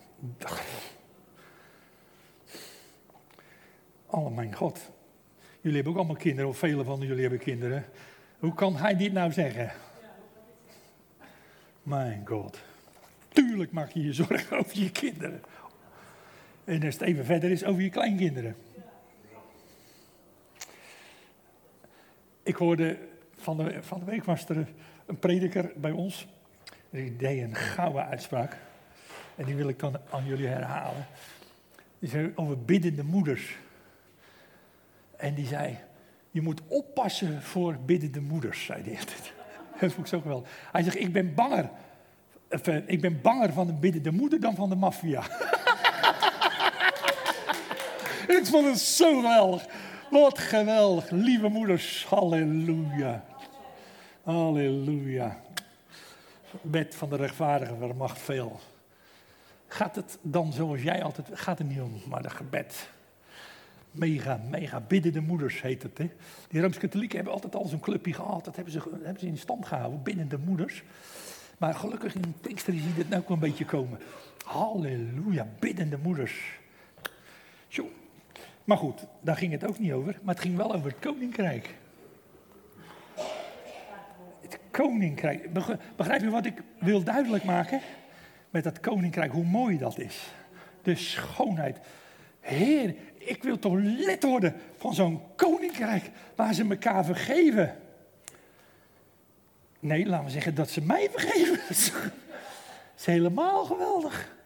[4.06, 4.90] Oh mijn God.
[5.60, 7.84] Jullie hebben ook allemaal kinderen, of vele van jullie hebben kinderen.
[8.38, 9.72] Hoe kan hij dit nou zeggen?
[11.82, 12.58] Mijn God.
[13.28, 15.42] Tuurlijk maak je je zorgen over je kinderen.
[16.64, 18.56] En als het even verder is, over je kleinkinderen.
[22.42, 22.98] Ik hoorde
[23.36, 24.68] van de, van de week was er
[25.06, 26.26] een prediker bij ons.
[26.90, 28.56] Die deed een gouden uitspraak.
[29.40, 31.07] En die wil ik dan aan jullie herhalen.
[31.98, 33.57] Die zei over biddende moeders.
[35.16, 35.79] En die zei,
[36.31, 38.98] je moet oppassen voor biddende moeders, zei hij.
[39.81, 40.50] Dat vond ik zo geweldig.
[40.72, 41.70] Hij zegt, ik ben banger.
[42.48, 45.20] Eh, ik ben banger van de biddende moeder dan van de maffia.
[48.38, 49.66] ik vond het zo geweldig.
[50.11, 51.11] Wat geweldig.
[51.11, 53.24] Lieve moeders, halleluja.
[54.22, 55.40] Halleluja.
[56.62, 58.61] Bed van de rechtvaardige vermacht veel.
[59.72, 62.90] Gaat het dan zoals jij altijd, gaat het niet om, maar de gebed.
[63.90, 65.98] Mega, mega biddende moeders heet het.
[65.98, 66.11] Hè?
[66.48, 68.44] Die Rooms-Katholieken hebben altijd al zo'n clubje gehad.
[68.44, 70.83] Dat hebben ze, hebben ze in stand gehouden, biddende moeders.
[71.59, 73.98] Maar gelukkig in Pinkster zie je dit nou ook een beetje komen.
[74.44, 76.59] Halleluja, biddende moeders.
[77.68, 77.90] Zo.
[78.64, 80.18] Maar goed, daar ging het ook niet over.
[80.22, 81.74] Maar het ging wel over het koninkrijk.
[84.40, 85.52] Het koninkrijk.
[85.96, 87.80] Begrijp je wat ik wil duidelijk maken?
[88.50, 90.32] Met dat koninkrijk, hoe mooi dat is.
[90.82, 91.78] De schoonheid.
[92.40, 97.76] Heer, ik wil toch lid worden van zo'n koninkrijk waar ze elkaar vergeven.
[99.80, 101.60] Nee, laten we zeggen dat ze mij vergeven.
[101.68, 104.38] Dat is helemaal geweldig.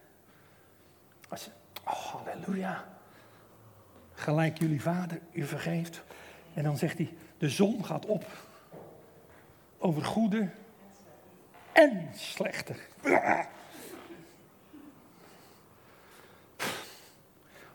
[1.85, 2.83] Oh, halleluja.
[4.13, 6.03] Gelijk jullie vader u vergeeft.
[6.53, 8.25] En dan zegt hij, de zon gaat op.
[9.77, 10.49] Over goede
[11.71, 12.75] en slechte.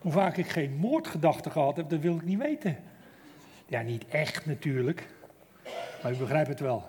[0.00, 2.76] Hoe vaak ik geen moordgedachten gehad heb, dat wil ik niet weten.
[3.66, 5.08] Ja, niet echt natuurlijk.
[6.02, 6.84] Maar u begrijpt het wel.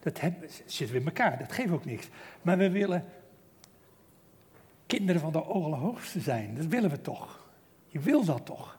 [0.00, 0.20] Dat
[0.66, 2.08] zitten we in elkaar, dat geeft ook niks.
[2.42, 3.04] Maar we willen
[4.86, 6.54] kinderen van de Allerhoogste zijn.
[6.54, 7.48] Dat willen we toch.
[7.88, 8.78] Je wil dat toch.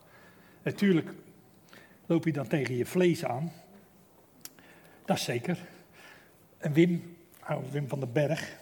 [0.62, 1.10] Natuurlijk
[2.06, 3.52] loop je dan tegen je vlees aan.
[5.04, 5.58] Dat is zeker.
[6.58, 7.16] En Wim,
[7.70, 8.58] Wim van den Berg,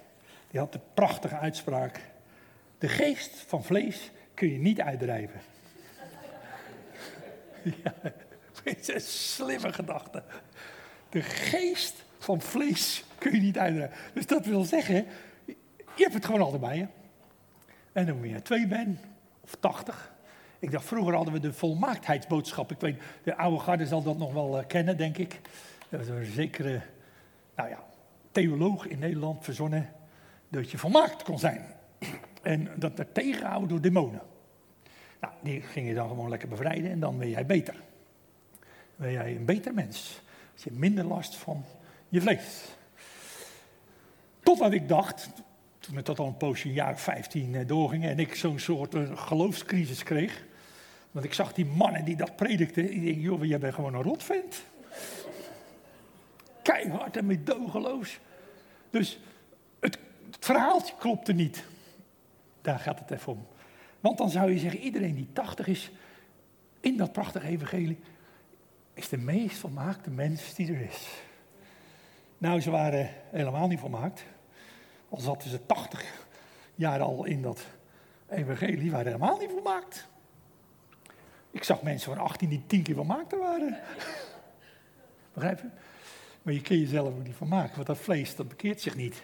[0.51, 2.01] die had de prachtige uitspraak.
[2.79, 5.41] De geest van vlees kun je niet uitdrijven.
[7.85, 8.13] ja, dat
[8.65, 10.23] is een slimme gedachte.
[11.09, 13.97] De geest van vlees kun je niet uitdrijven.
[14.15, 15.07] Dus dat wil zeggen,
[15.97, 16.87] je hebt het gewoon altijd bij je.
[17.93, 19.01] En dan je twee bent,
[19.41, 20.13] of tachtig.
[20.59, 22.71] Ik dacht, vroeger hadden we de volmaaktheidsboodschap.
[22.71, 25.41] Ik weet, de oude garde zal dat nog wel uh, kennen, denk ik.
[25.89, 26.81] Dat was een zekere,
[27.57, 27.85] nou ja,
[28.33, 29.91] theoloog in Nederland verzonnen
[30.49, 31.67] dat je volmaakt kon zijn.
[32.45, 34.21] En dat werd tegengehouden door demonen.
[35.21, 37.75] Nou, die ging je dan gewoon lekker bevrijden en dan ben jij beter.
[38.97, 40.23] Ben jij een beter mens.
[40.53, 41.65] Als je minder last van
[42.09, 42.77] je vlees.
[44.43, 45.29] Totdat ik dacht,
[45.79, 48.95] toen het tot al een poosje, jaar of 15 eh, doorging en ik zo'n soort
[48.95, 50.45] uh, geloofscrisis kreeg.
[51.11, 52.93] Want ik zag die mannen die dat predikten.
[52.93, 54.63] Ik denk, joh, jij bent gewoon een rotvent.
[56.63, 58.19] Keihard en meedogenloos.
[58.91, 59.19] Dus
[59.81, 59.99] het,
[60.31, 61.65] het verhaaltje klopte niet.
[62.65, 63.47] Daar gaat het even om.
[64.01, 65.91] Want dan zou je zeggen, iedereen die 80 is,
[66.81, 67.99] in dat prachtige evangelie,
[68.95, 71.09] is de meest volmaakte mens die er is.
[72.39, 74.25] Nou, ze waren helemaal niet volmaakt.
[75.09, 76.27] Al zaten ze 80
[76.75, 77.67] jaar al in dat
[78.29, 80.09] evangelie, waren helemaal niet volmaakt.
[81.51, 83.79] Ik zag mensen van 18 die tien keer volmaakter waren.
[85.33, 85.69] Begrijp je?
[86.43, 89.23] Maar je kun jezelf ook niet van maken, want dat vlees, dat bekeert zich niet.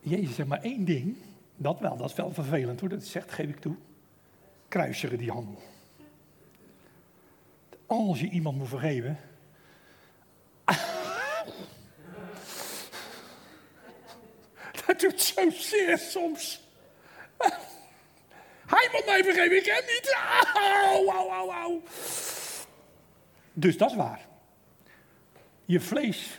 [0.00, 1.16] Jezus zegt maar één ding,
[1.60, 3.76] dat wel, dat is wel vervelend hoor, dat zegt, geef ik toe.
[4.68, 5.62] Kruisigen die handel.
[7.86, 9.18] Als je iemand moet vergeven.
[14.86, 16.66] dat doet zo zeer soms.
[18.66, 20.16] Hij moet mij vergeven, ik hem niet.
[20.54, 21.82] Au, au, au, au.
[23.52, 24.26] Dus dat is waar.
[25.64, 26.38] Je vlees.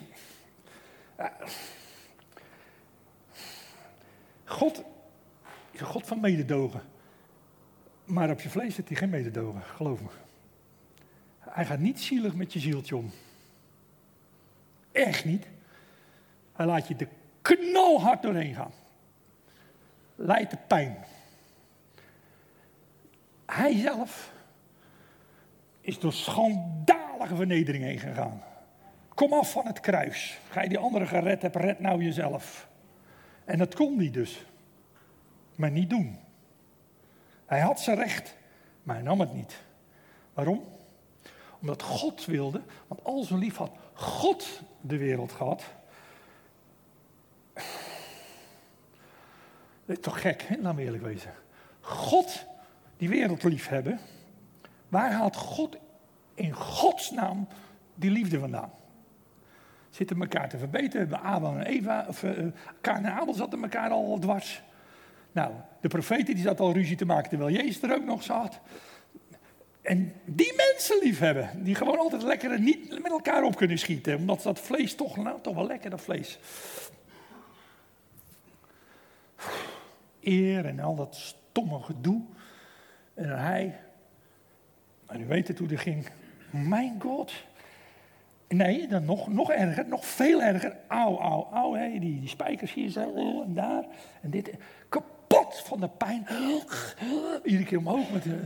[4.45, 4.83] God is
[5.85, 6.81] God van mededogen.
[8.05, 10.09] Maar op je vlees zit hij geen mededogen, geloof me.
[11.39, 13.11] Hij gaat niet zielig met je zieltje om.
[14.91, 15.47] Echt niet.
[16.53, 17.07] Hij laat je de
[17.41, 18.71] knalhard doorheen gaan.
[20.15, 20.97] Leidt de pijn.
[23.45, 24.31] Hij zelf
[25.81, 28.43] is door schandalige vernedering heen gegaan.
[29.13, 30.39] Kom af van het kruis.
[30.49, 32.67] Ga je die anderen gered hebben, red nou jezelf.
[33.45, 34.45] En dat kon hij dus.
[35.59, 36.17] Maar niet doen.
[37.45, 38.35] Hij had zijn recht,
[38.83, 39.61] maar hij nam het niet.
[40.33, 40.63] Waarom?
[41.61, 45.63] Omdat God wilde, want al zo lief had God de wereld gehad.
[49.85, 50.57] Dat is toch gek, hè?
[50.57, 51.33] laat me eerlijk wezen.
[51.81, 52.45] God
[52.97, 53.99] die wereld lief hebben.
[54.87, 55.77] Waar haalt God
[56.33, 57.47] in Gods naam
[57.95, 58.71] die liefde vandaan?
[59.89, 61.21] Zitten elkaar te verbeteren.
[61.21, 64.67] Adam en Eva, of uh, Kain en Abel zaten elkaar al dwars.
[65.39, 68.59] Nou, de profeten die zat al ruzie te maken terwijl Jezus er ook nog zat.
[69.81, 74.15] En die mensen lief hebben, die gewoon altijd lekker niet met elkaar op kunnen schieten.
[74.15, 76.39] Omdat dat vlees toch, nou, toch wel lekker, dat vlees.
[80.21, 82.21] Eer en al dat stomme gedoe.
[83.13, 83.79] En hij,
[85.07, 86.07] en u weet het hoe dat ging.
[86.49, 87.33] Mijn God.
[88.47, 90.77] Nee, dan nog, nog erger, nog veel erger.
[90.87, 91.73] Auw, auw, auw.
[91.73, 91.99] Hè.
[91.99, 93.85] Die, die spijkers hier zo en daar.
[94.21, 94.51] En dit.
[95.55, 96.27] Van de pijn.
[97.43, 98.11] Iedere keer omhoog.
[98.11, 98.39] Met de,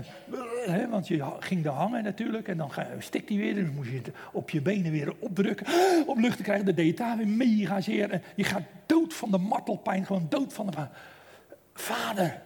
[0.66, 2.48] hè, want je ging daar hangen natuurlijk.
[2.48, 3.56] En dan stikt hij weer.
[3.56, 5.68] Dan moest je op je benen weer opdrukken.
[6.08, 6.66] Om lucht te krijgen.
[6.66, 7.80] Dat deed daar weer mega
[8.36, 10.06] je gaat dood van de martelpijn.
[10.06, 10.90] Gewoon dood van de pijn.
[11.74, 12.42] Vader.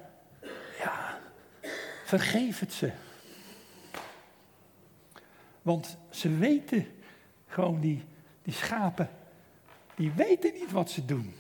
[0.79, 1.17] Ja.
[2.05, 2.91] Vergeef het ze.
[5.61, 6.85] Want ze weten
[7.47, 8.03] gewoon, die,
[8.41, 9.09] die schapen,
[9.95, 11.33] die weten niet wat ze doen.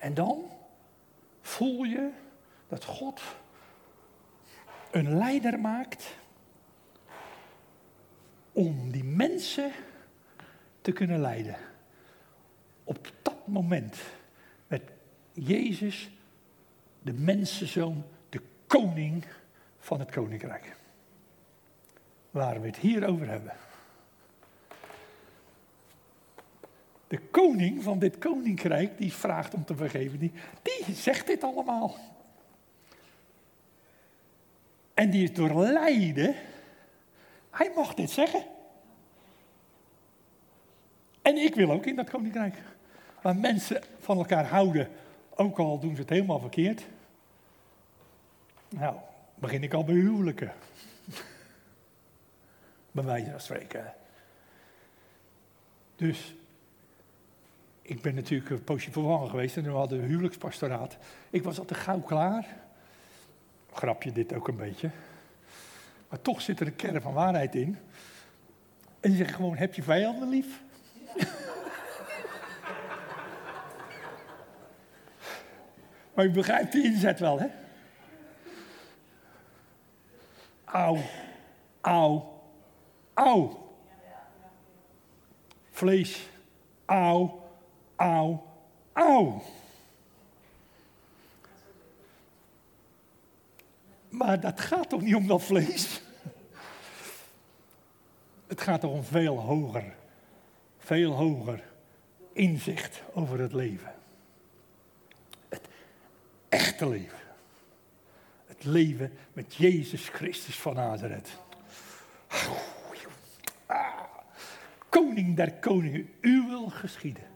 [0.00, 0.50] En dan
[1.40, 2.10] voel je
[2.68, 3.20] dat God
[4.90, 6.16] een leider maakt
[8.52, 9.72] om die mensen
[10.80, 11.56] te kunnen leiden.
[12.84, 13.96] Op dat moment
[14.66, 14.90] werd
[15.32, 16.10] Jezus
[17.02, 19.24] de mensenzoon, de koning
[19.78, 20.76] van het koninkrijk.
[22.30, 23.52] Waar we het hier over hebben.
[27.10, 31.96] De koning van dit koninkrijk, die vraagt om te vergeven, die, die zegt dit allemaal.
[34.94, 36.34] En die is door lijden,
[37.50, 38.44] hij mag dit zeggen.
[41.22, 42.54] En ik wil ook in dat koninkrijk.
[43.22, 44.88] Waar mensen van elkaar houden
[45.34, 46.86] ook al doen ze het helemaal verkeerd.
[48.68, 48.96] Nou,
[49.34, 50.52] begin ik al bij huwelijken.
[52.90, 53.94] bij wijze van spreken.
[55.96, 56.34] Dus,
[57.90, 60.96] ik ben natuurlijk een poosje geweest en we hadden een huwelijkspastoraat.
[61.30, 62.46] Ik was al te gauw klaar.
[63.72, 64.90] Grapje dit ook een beetje.
[66.08, 67.78] Maar toch zit er een kern van waarheid in.
[69.00, 70.62] En die zeggen gewoon, heb je vijanden lief?
[76.14, 77.46] Maar u begrijpt de inzet wel, hè?
[80.64, 80.98] Auw,
[81.80, 82.42] auw,
[83.14, 83.72] auw.
[85.70, 86.28] Vlees,
[86.84, 87.39] auw,
[88.00, 88.46] auw,
[88.92, 89.42] auw.
[94.08, 96.02] Maar dat gaat toch niet om dat vlees?
[98.46, 99.94] Het gaat toch om veel hoger.
[100.78, 101.68] Veel hoger.
[102.32, 103.94] inzicht over het leven.
[105.48, 105.68] Het
[106.48, 107.18] echte leven.
[108.46, 111.38] Het leven met Jezus Christus van Nazareth.
[113.66, 114.02] Ah,
[114.88, 117.30] koning der koningen, u wil geschieden.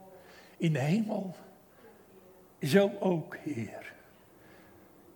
[0.65, 1.37] In de hemel,
[2.63, 3.93] zo ook, Heer.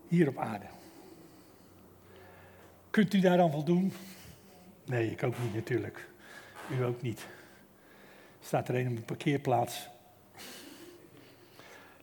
[0.09, 0.67] Hier op aarde.
[2.91, 3.93] Kunt u daar aan voldoen?
[4.85, 6.09] Nee, ik ook niet natuurlijk.
[6.79, 7.27] U ook niet.
[8.41, 9.89] Staat er een op een parkeerplaats.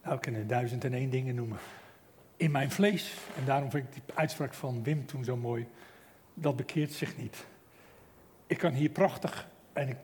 [0.03, 1.57] Nou, ik kan er duizend en één dingen noemen.
[2.37, 5.67] In mijn vlees, en daarom vind ik die uitspraak van Wim toen zo mooi,
[6.33, 7.45] dat bekeert zich niet.
[8.47, 9.97] Ik kan hier prachtig, en ik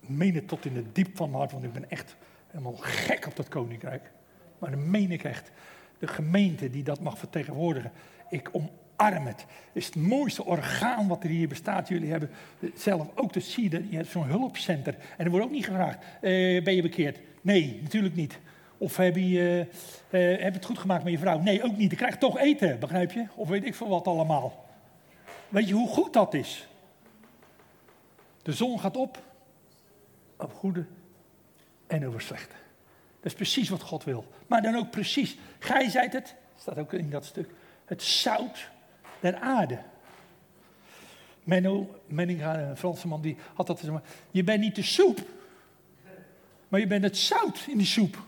[0.00, 2.16] meen het tot in het diep van mijn hart, want ik ben echt
[2.48, 4.10] helemaal gek op dat koninkrijk.
[4.58, 5.50] Maar dat meen ik echt.
[5.98, 7.92] De gemeente die dat mag vertegenwoordigen.
[8.28, 9.46] Ik omarm het.
[9.72, 11.88] Is het mooiste orgaan wat er hier bestaat.
[11.88, 12.30] Jullie hebben
[12.74, 13.78] zelf ook de SIDA.
[13.90, 14.96] Je hebt zo'n hulpcenter.
[15.16, 17.20] En er wordt ook niet gevraagd, eh, ben je bekeerd?
[17.40, 18.38] Nee, natuurlijk niet.
[18.78, 19.66] Of heb je,
[20.10, 21.38] heb je het goed gemaakt met je vrouw?
[21.38, 21.98] Nee, ook niet.
[21.98, 23.26] Dan je toch eten, begrijp je?
[23.34, 24.66] Of weet ik veel wat allemaal.
[25.48, 26.68] Weet je hoe goed dat is?
[28.42, 29.22] De zon gaat op
[30.38, 30.86] op goede
[31.88, 32.54] en over slechte.
[33.16, 34.24] Dat is precies wat God wil.
[34.46, 37.50] Maar dan ook precies, gij zijt het, staat ook in dat stuk,
[37.84, 38.68] het zout
[39.20, 39.78] der aarde.
[41.44, 44.04] Menno Menninga, een Franse man, die had dat gezegd.
[44.30, 45.20] Je bent niet de soep,
[46.68, 48.22] maar je bent het zout in die soep.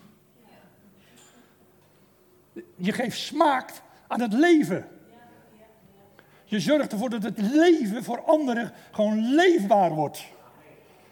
[2.77, 3.73] Je geeft smaak
[4.07, 4.89] aan het leven.
[6.45, 10.25] Je zorgt ervoor dat het leven voor anderen gewoon leefbaar wordt.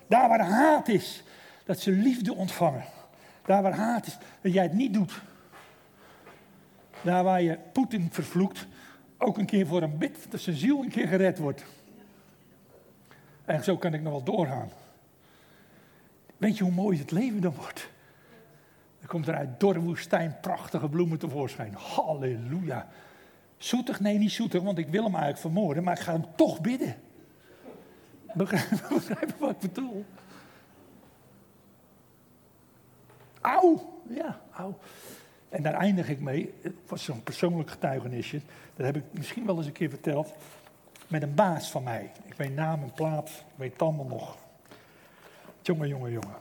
[0.06, 1.22] Daar waar haat is,
[1.68, 2.84] dat ze liefde ontvangen.
[3.44, 5.22] Daar waar haat is, dat jij het niet doet.
[7.02, 8.66] Daar waar je Poetin vervloekt,
[9.18, 11.64] ook een keer voor een bid, dat zijn ziel een keer gered wordt.
[13.44, 14.70] En zo kan ik nog wel doorgaan.
[16.36, 17.88] Weet je hoe mooi het leven dan wordt?
[18.98, 21.74] Dan komt er uit dorre woestijn prachtige bloemen tevoorschijn.
[21.74, 22.88] Halleluja.
[23.58, 24.00] Zoetig?
[24.00, 26.96] Nee, niet zoetig, want ik wil hem eigenlijk vermoorden, maar ik ga hem toch bidden.
[28.34, 30.04] Begrijp, begrijp wat ik bedoel?
[33.40, 34.78] Auw, ja, auw.
[35.48, 36.54] En daar eindig ik mee.
[36.60, 38.40] Het was zo'n persoonlijk getuigenisje.
[38.76, 40.34] Dat heb ik misschien wel eens een keer verteld.
[41.08, 42.12] Met een baas van mij.
[42.24, 44.36] Ik weet naam en plaats, ik weet het allemaal nog.
[45.62, 46.36] Jongen, jongen, jongen.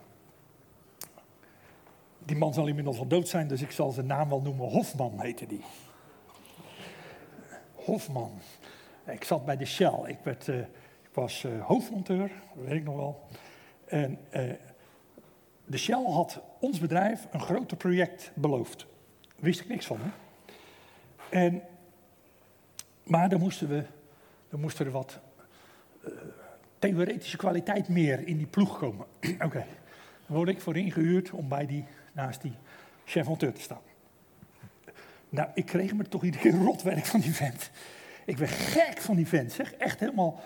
[2.20, 4.70] Die man zal inmiddels al dood zijn, dus ik zal zijn naam wel noemen.
[4.70, 5.64] Hofman heette die.
[7.76, 8.32] Hofman.
[9.06, 10.00] Ik zat bij de Shell.
[10.06, 10.60] Ik, werd, uh,
[11.02, 13.28] ik was uh, hoofdmonteur, dat weet ik nog wel.
[13.86, 14.52] En uh,
[15.68, 18.86] de Shell had ons bedrijf een groot project beloofd.
[19.36, 20.00] Wist ik niks van.
[20.02, 20.10] Hè?
[21.30, 21.62] En,
[23.04, 23.84] maar dan moesten, we,
[24.50, 25.20] dan moest er wat
[26.06, 26.12] uh,
[26.80, 29.06] theoretische kwaliteit meer in die ploeg komen.
[29.46, 29.66] Oké,
[30.26, 32.54] dan word ik voor ingehuurd om bij die, naast die
[33.06, 33.82] chef-monteur te staan.
[35.30, 37.70] Nou, ik kreeg me toch iedere keer rotwerk van die vent.
[38.26, 39.74] Ik ben gek van die vent, zeg.
[39.74, 40.42] Echt helemaal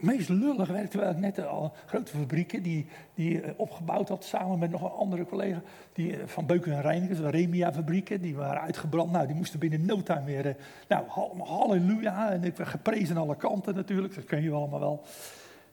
[0.00, 4.70] meest lullig werk, terwijl net al grote fabrieken die, die eh, opgebouwd had samen met
[4.70, 8.60] nog een andere collega, die, eh, van Beuken en Reinigers, de Remia fabrieken, die waren
[8.60, 9.12] uitgebrand.
[9.12, 10.54] Nou, die moesten binnen no time weer, eh,
[10.88, 11.04] nou,
[11.38, 15.02] halleluja, en ik werd geprezen aan alle kanten natuurlijk, dat ken je allemaal wel.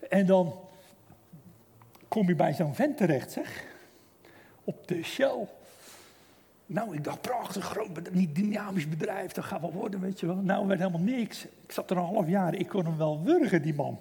[0.09, 0.53] En dan
[2.07, 3.65] kom je bij zo'n vent terecht, zeg,
[4.63, 5.47] op de Shell.
[6.65, 10.35] Nou, ik dacht, prachtig, groot, niet dynamisch bedrijf, dat gaat wel worden, weet je wel.
[10.35, 11.43] Nou, werd helemaal niks.
[11.43, 13.99] Ik zat er een half jaar, ik kon hem wel wurgen, die man.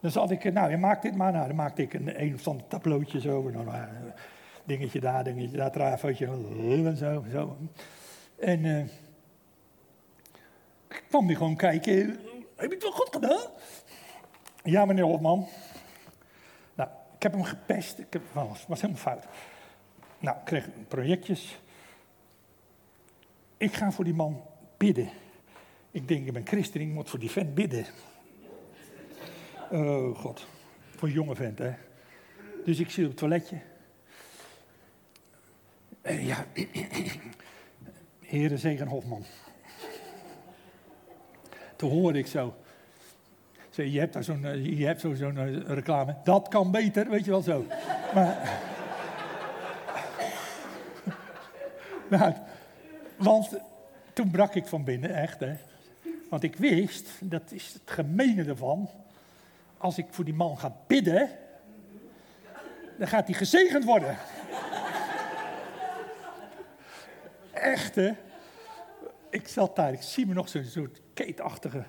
[0.00, 1.32] Dan zat ik, nou, je maakt dit maar.
[1.32, 3.42] Nou, dan maakte ik een, een of ander tableautje zo.
[3.42, 3.86] Nou, nou,
[4.64, 6.26] dingetje daar, dingetje daar, trafootje.
[6.26, 7.56] En zo, zo.
[8.38, 8.84] En uh,
[10.88, 11.94] ik kwam weer gewoon kijken.
[12.56, 13.50] Heb je het wel goed gedaan?
[14.62, 15.46] Ja, meneer Hofman.
[16.74, 17.98] Nou, ik heb hem gepest.
[17.98, 19.24] Ik heb, was, was helemaal fout.
[20.18, 21.60] Nou, ik kreeg projectjes.
[23.56, 24.42] Ik ga voor die man
[24.76, 25.08] bidden.
[25.90, 27.86] Ik denk, ik ben christen, ik moet voor die vent bidden.
[29.70, 30.46] Oh god,
[30.96, 31.72] voor jonge vent hè.
[32.64, 33.58] Dus ik zit op het toiletje.
[36.02, 36.46] En ja,
[38.20, 39.24] Heren Zegen Hofman.
[41.76, 42.54] Toen hoorde ik zo.
[43.70, 46.16] Je hebt zo'n je hebt zo, zo'n eh, reclame.
[46.24, 47.64] Dat kan beter, weet je wel zo.
[48.14, 48.60] Maar.
[52.10, 52.34] nou,
[53.16, 53.58] want
[54.12, 55.56] toen brak ik van binnen, echt hè.
[56.30, 58.90] Want ik wist, dat is het gemene ervan
[59.78, 61.30] als ik voor die man ga bidden,
[62.98, 64.16] dan gaat hij gezegend worden.
[67.52, 68.10] Echt, hè?
[69.30, 71.84] Ik zat daar, ik zie me nog zo'n soort keetachtige.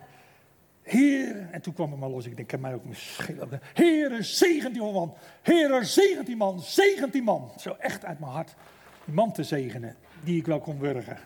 [0.82, 2.26] Heer, en toen kwam het maar los.
[2.26, 3.48] Ik denk, heb mij ook mijn schil.
[3.74, 5.16] Heer, zegent die man.
[5.42, 6.62] Heer, zegent die man.
[6.62, 7.52] Zegent die man.
[7.58, 8.56] Zo echt uit mijn hart.
[9.06, 11.18] Die man te zegenen, die ik wel kon wurgen.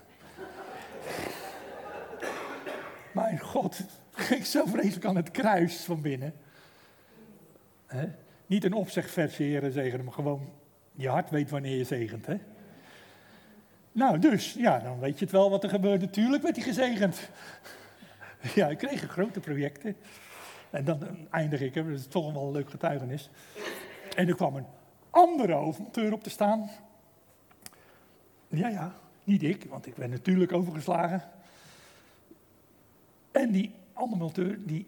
[3.11, 3.79] Mijn God,
[4.11, 6.33] ging zo vreselijk aan het kruis van binnen.
[8.45, 10.49] Niet een opzegversie, Heer, zegen maar gewoon
[10.95, 12.25] je hart weet wanneer je zegent.
[12.25, 12.37] Hè?
[13.91, 16.01] Nou, dus, ja, dan weet je het wel wat er gebeurt.
[16.01, 17.19] Natuurlijk werd hij gezegend.
[18.55, 19.95] Ja, ik kreeg grote projecten.
[20.69, 23.29] En dan eindig ik, hè, dat is toch wel een leuk getuigenis.
[24.15, 24.65] En er kwam een
[25.09, 26.69] andere hoofdmonteur op te staan.
[28.47, 31.23] Ja, ja, niet ik, want ik ben natuurlijk overgeslagen.
[33.31, 34.87] En die andere monteur, die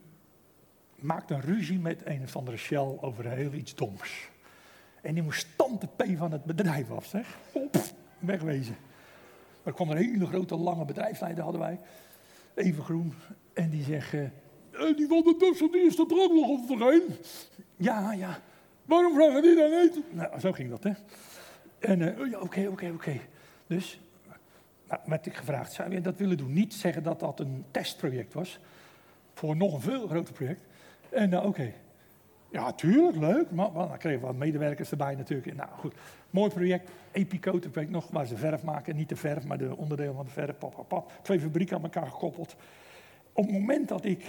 [1.06, 4.30] maakte een ruzie met een of andere Shell over heel iets doms.
[5.02, 7.38] En die moest stand de P van het bedrijf af, zeg.
[7.52, 7.78] Op,
[8.20, 8.76] wegwezen.
[9.64, 11.80] Er kwam een hele grote, lange bedrijfsleider, hadden wij.
[12.56, 13.14] Even groen.
[13.54, 14.30] En die zegt, uh,
[14.72, 16.84] die van de Dussel, die is ook nog op.
[17.76, 18.40] Ja, ja.
[18.86, 20.14] Waarom vragen die dan niet?
[20.14, 20.92] Nou, zo ging dat, hè.
[21.80, 23.20] En, uh, ja, oké, oké, oké.
[23.68, 24.00] Dus,
[24.88, 26.54] nou, werd ik gevraagd, zou je dat willen doen?
[26.54, 28.60] Niet zeggen dat dat een testproject was.
[29.34, 30.62] Voor nog een veel groter project.
[31.10, 31.74] En, uh, oké.
[32.50, 33.52] Ja, tuurlijk, leuk.
[33.52, 35.56] Maar, maar dan kregen we wat medewerkers erbij natuurlijk.
[35.56, 35.94] Nou goed,
[36.30, 36.92] mooi project.
[37.12, 38.96] Epicote project nog, waar ze verf maken.
[38.96, 40.58] Niet de verf, maar de onderdelen van de verf.
[40.58, 41.12] Pap, pap.
[41.22, 42.56] Twee fabrieken aan elkaar gekoppeld.
[43.34, 44.26] Op het moment dat ik,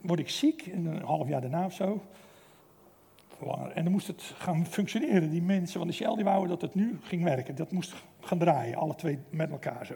[0.00, 2.02] word ik ziek, een half jaar daarna of zo.
[3.74, 5.30] En dan moest het gaan functioneren.
[5.30, 7.54] Die mensen van de Shell die wouden dat het nu ging werken.
[7.54, 9.94] Dat moest gaan draaien, alle twee met elkaar zo.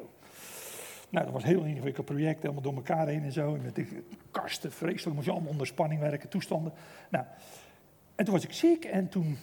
[1.09, 3.55] Nou, dat was een heel ingewikkeld project, helemaal door elkaar heen en zo.
[3.55, 6.73] En met de kasten, vreselijk, moest je allemaal onder spanning werken, toestanden.
[7.11, 7.25] Nou,
[8.15, 9.39] en toen was ik ziek en toen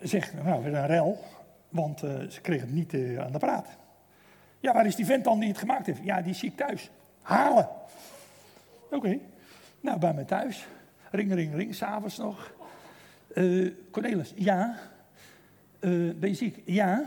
[0.00, 1.24] zeg ik, nou, weer een rel,
[1.68, 3.68] want uh, ze kregen het niet uh, aan de praat.
[4.60, 6.04] Ja, waar is die vent dan die het gemaakt heeft?
[6.04, 6.90] Ja, die is ziek thuis.
[7.22, 7.68] Halen.
[8.90, 9.18] Oké.
[9.80, 10.66] Nou, bij me thuis.
[11.10, 12.52] Ring, ring, ring, s'avonds nog.
[13.34, 14.76] Uh, Cornelis, ja.
[15.80, 16.62] ben je ziek?
[16.64, 17.04] Ja.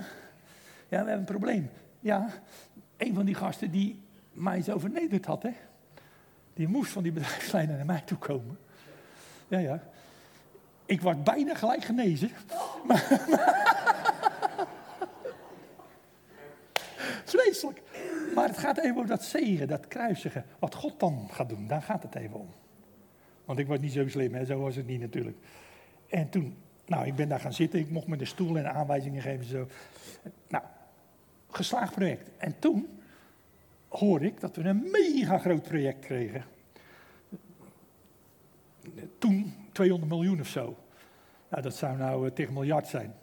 [0.88, 1.70] Ja, we hebben een probleem.
[2.00, 2.30] Ja,
[3.00, 4.00] een van die gasten die
[4.32, 5.52] mij zo vernederd had, hè?
[6.54, 8.58] die moest van die bedrijfsleider naar mij toe komen.
[9.48, 9.84] Ja, ja.
[10.86, 12.32] Ik was bijna gelijk genezen.
[12.88, 13.06] Maar,
[17.26, 17.82] Vreselijk.
[18.36, 20.46] Maar het gaat even over dat zegen, dat kruisigen.
[20.60, 22.50] Wat God dan gaat doen, daar gaat het even om.
[23.46, 24.46] Want ik was niet zo slim, hè?
[24.46, 25.38] zo was het niet natuurlijk.
[26.08, 27.80] En toen, nou, ik ben daar gaan zitten.
[27.80, 29.46] Ik mocht me de stoel en aanwijzingen geven.
[29.46, 29.68] Zo.
[30.48, 30.64] Nou,
[31.52, 32.30] geslaagd project.
[32.38, 33.00] En toen
[33.88, 36.44] hoorde ik dat we een mega groot project kregen.
[39.18, 40.78] Toen 200 miljoen of zo.
[41.50, 43.14] Nou, dat zou nou uh, tegen miljard zijn.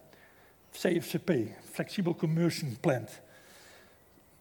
[0.71, 1.31] CFCP,
[1.71, 3.21] Flexible Commercial Plant.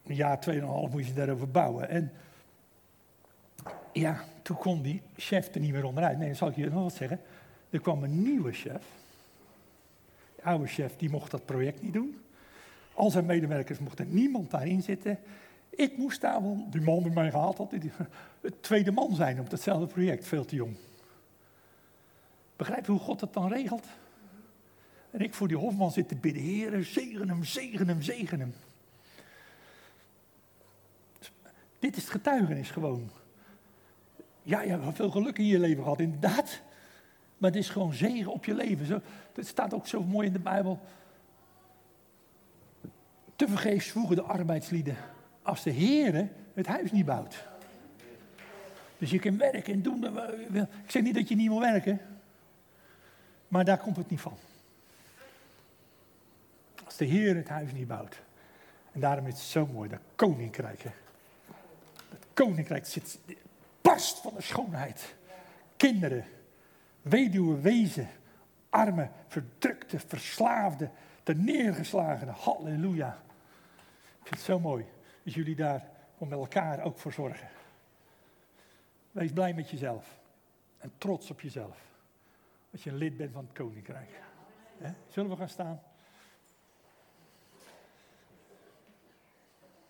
[0.06, 1.88] Een jaar, tweeënhalf moet je daarover bouwen.
[1.88, 2.12] En
[3.92, 6.18] ja, toen kon die chef er niet meer onderuit.
[6.18, 7.20] Nee, dan zal ik je nog wat zeggen.
[7.70, 8.82] Er kwam een nieuwe chef.
[10.36, 12.20] De oude chef, die mocht dat project niet doen.
[12.96, 15.18] Al zijn medewerkers mochten niemand daarin zitten.
[15.70, 17.72] Ik moest daar, want die man die mij gehaald had,
[18.40, 20.76] het tweede man zijn op datzelfde project, veel te jong.
[22.56, 23.86] Begrijp je hoe God het dan regelt?
[25.10, 28.54] En ik voor die hofman zit te bidden, Heer, zegen hem, zegen hem, zegen hem.
[31.78, 33.10] Dit is het getuigenis gewoon.
[34.42, 36.60] Ja, je hebt veel geluk in je leven gehad, inderdaad.
[37.38, 38.86] Maar het is gewoon zegen op je leven.
[38.86, 39.00] Zo,
[39.34, 40.80] het staat ook zo mooi in de Bijbel.
[43.36, 44.96] Te vergeefs voegen de arbeidslieden
[45.42, 47.44] als de Heer het huis niet bouwt.
[48.98, 50.04] Dus je kan werken en doen.
[50.84, 52.00] Ik zeg niet dat je niet wil werken.
[53.48, 54.38] Maar daar komt het niet van.
[56.84, 58.20] Als de Heer het huis niet bouwt.
[58.92, 60.82] En daarom is het zo mooi, dat koninkrijk.
[60.82, 60.90] Hè?
[62.10, 63.18] Dat koninkrijk zit,
[63.80, 65.14] barst van de schoonheid.
[65.76, 66.24] Kinderen,
[67.02, 68.08] weduwe, wezen,
[68.70, 70.90] armen, verdrukte, verslaafde,
[71.22, 72.30] de neergeslagene.
[72.30, 73.24] Halleluja.
[74.26, 74.84] Vind het zo mooi
[75.22, 77.48] dat jullie daar om met elkaar ook voor zorgen.
[79.12, 80.18] Wees blij met jezelf
[80.78, 81.78] en trots op jezelf.
[82.70, 84.20] Dat je een lid bent van het koninkrijk.
[85.08, 85.82] Zullen we gaan staan?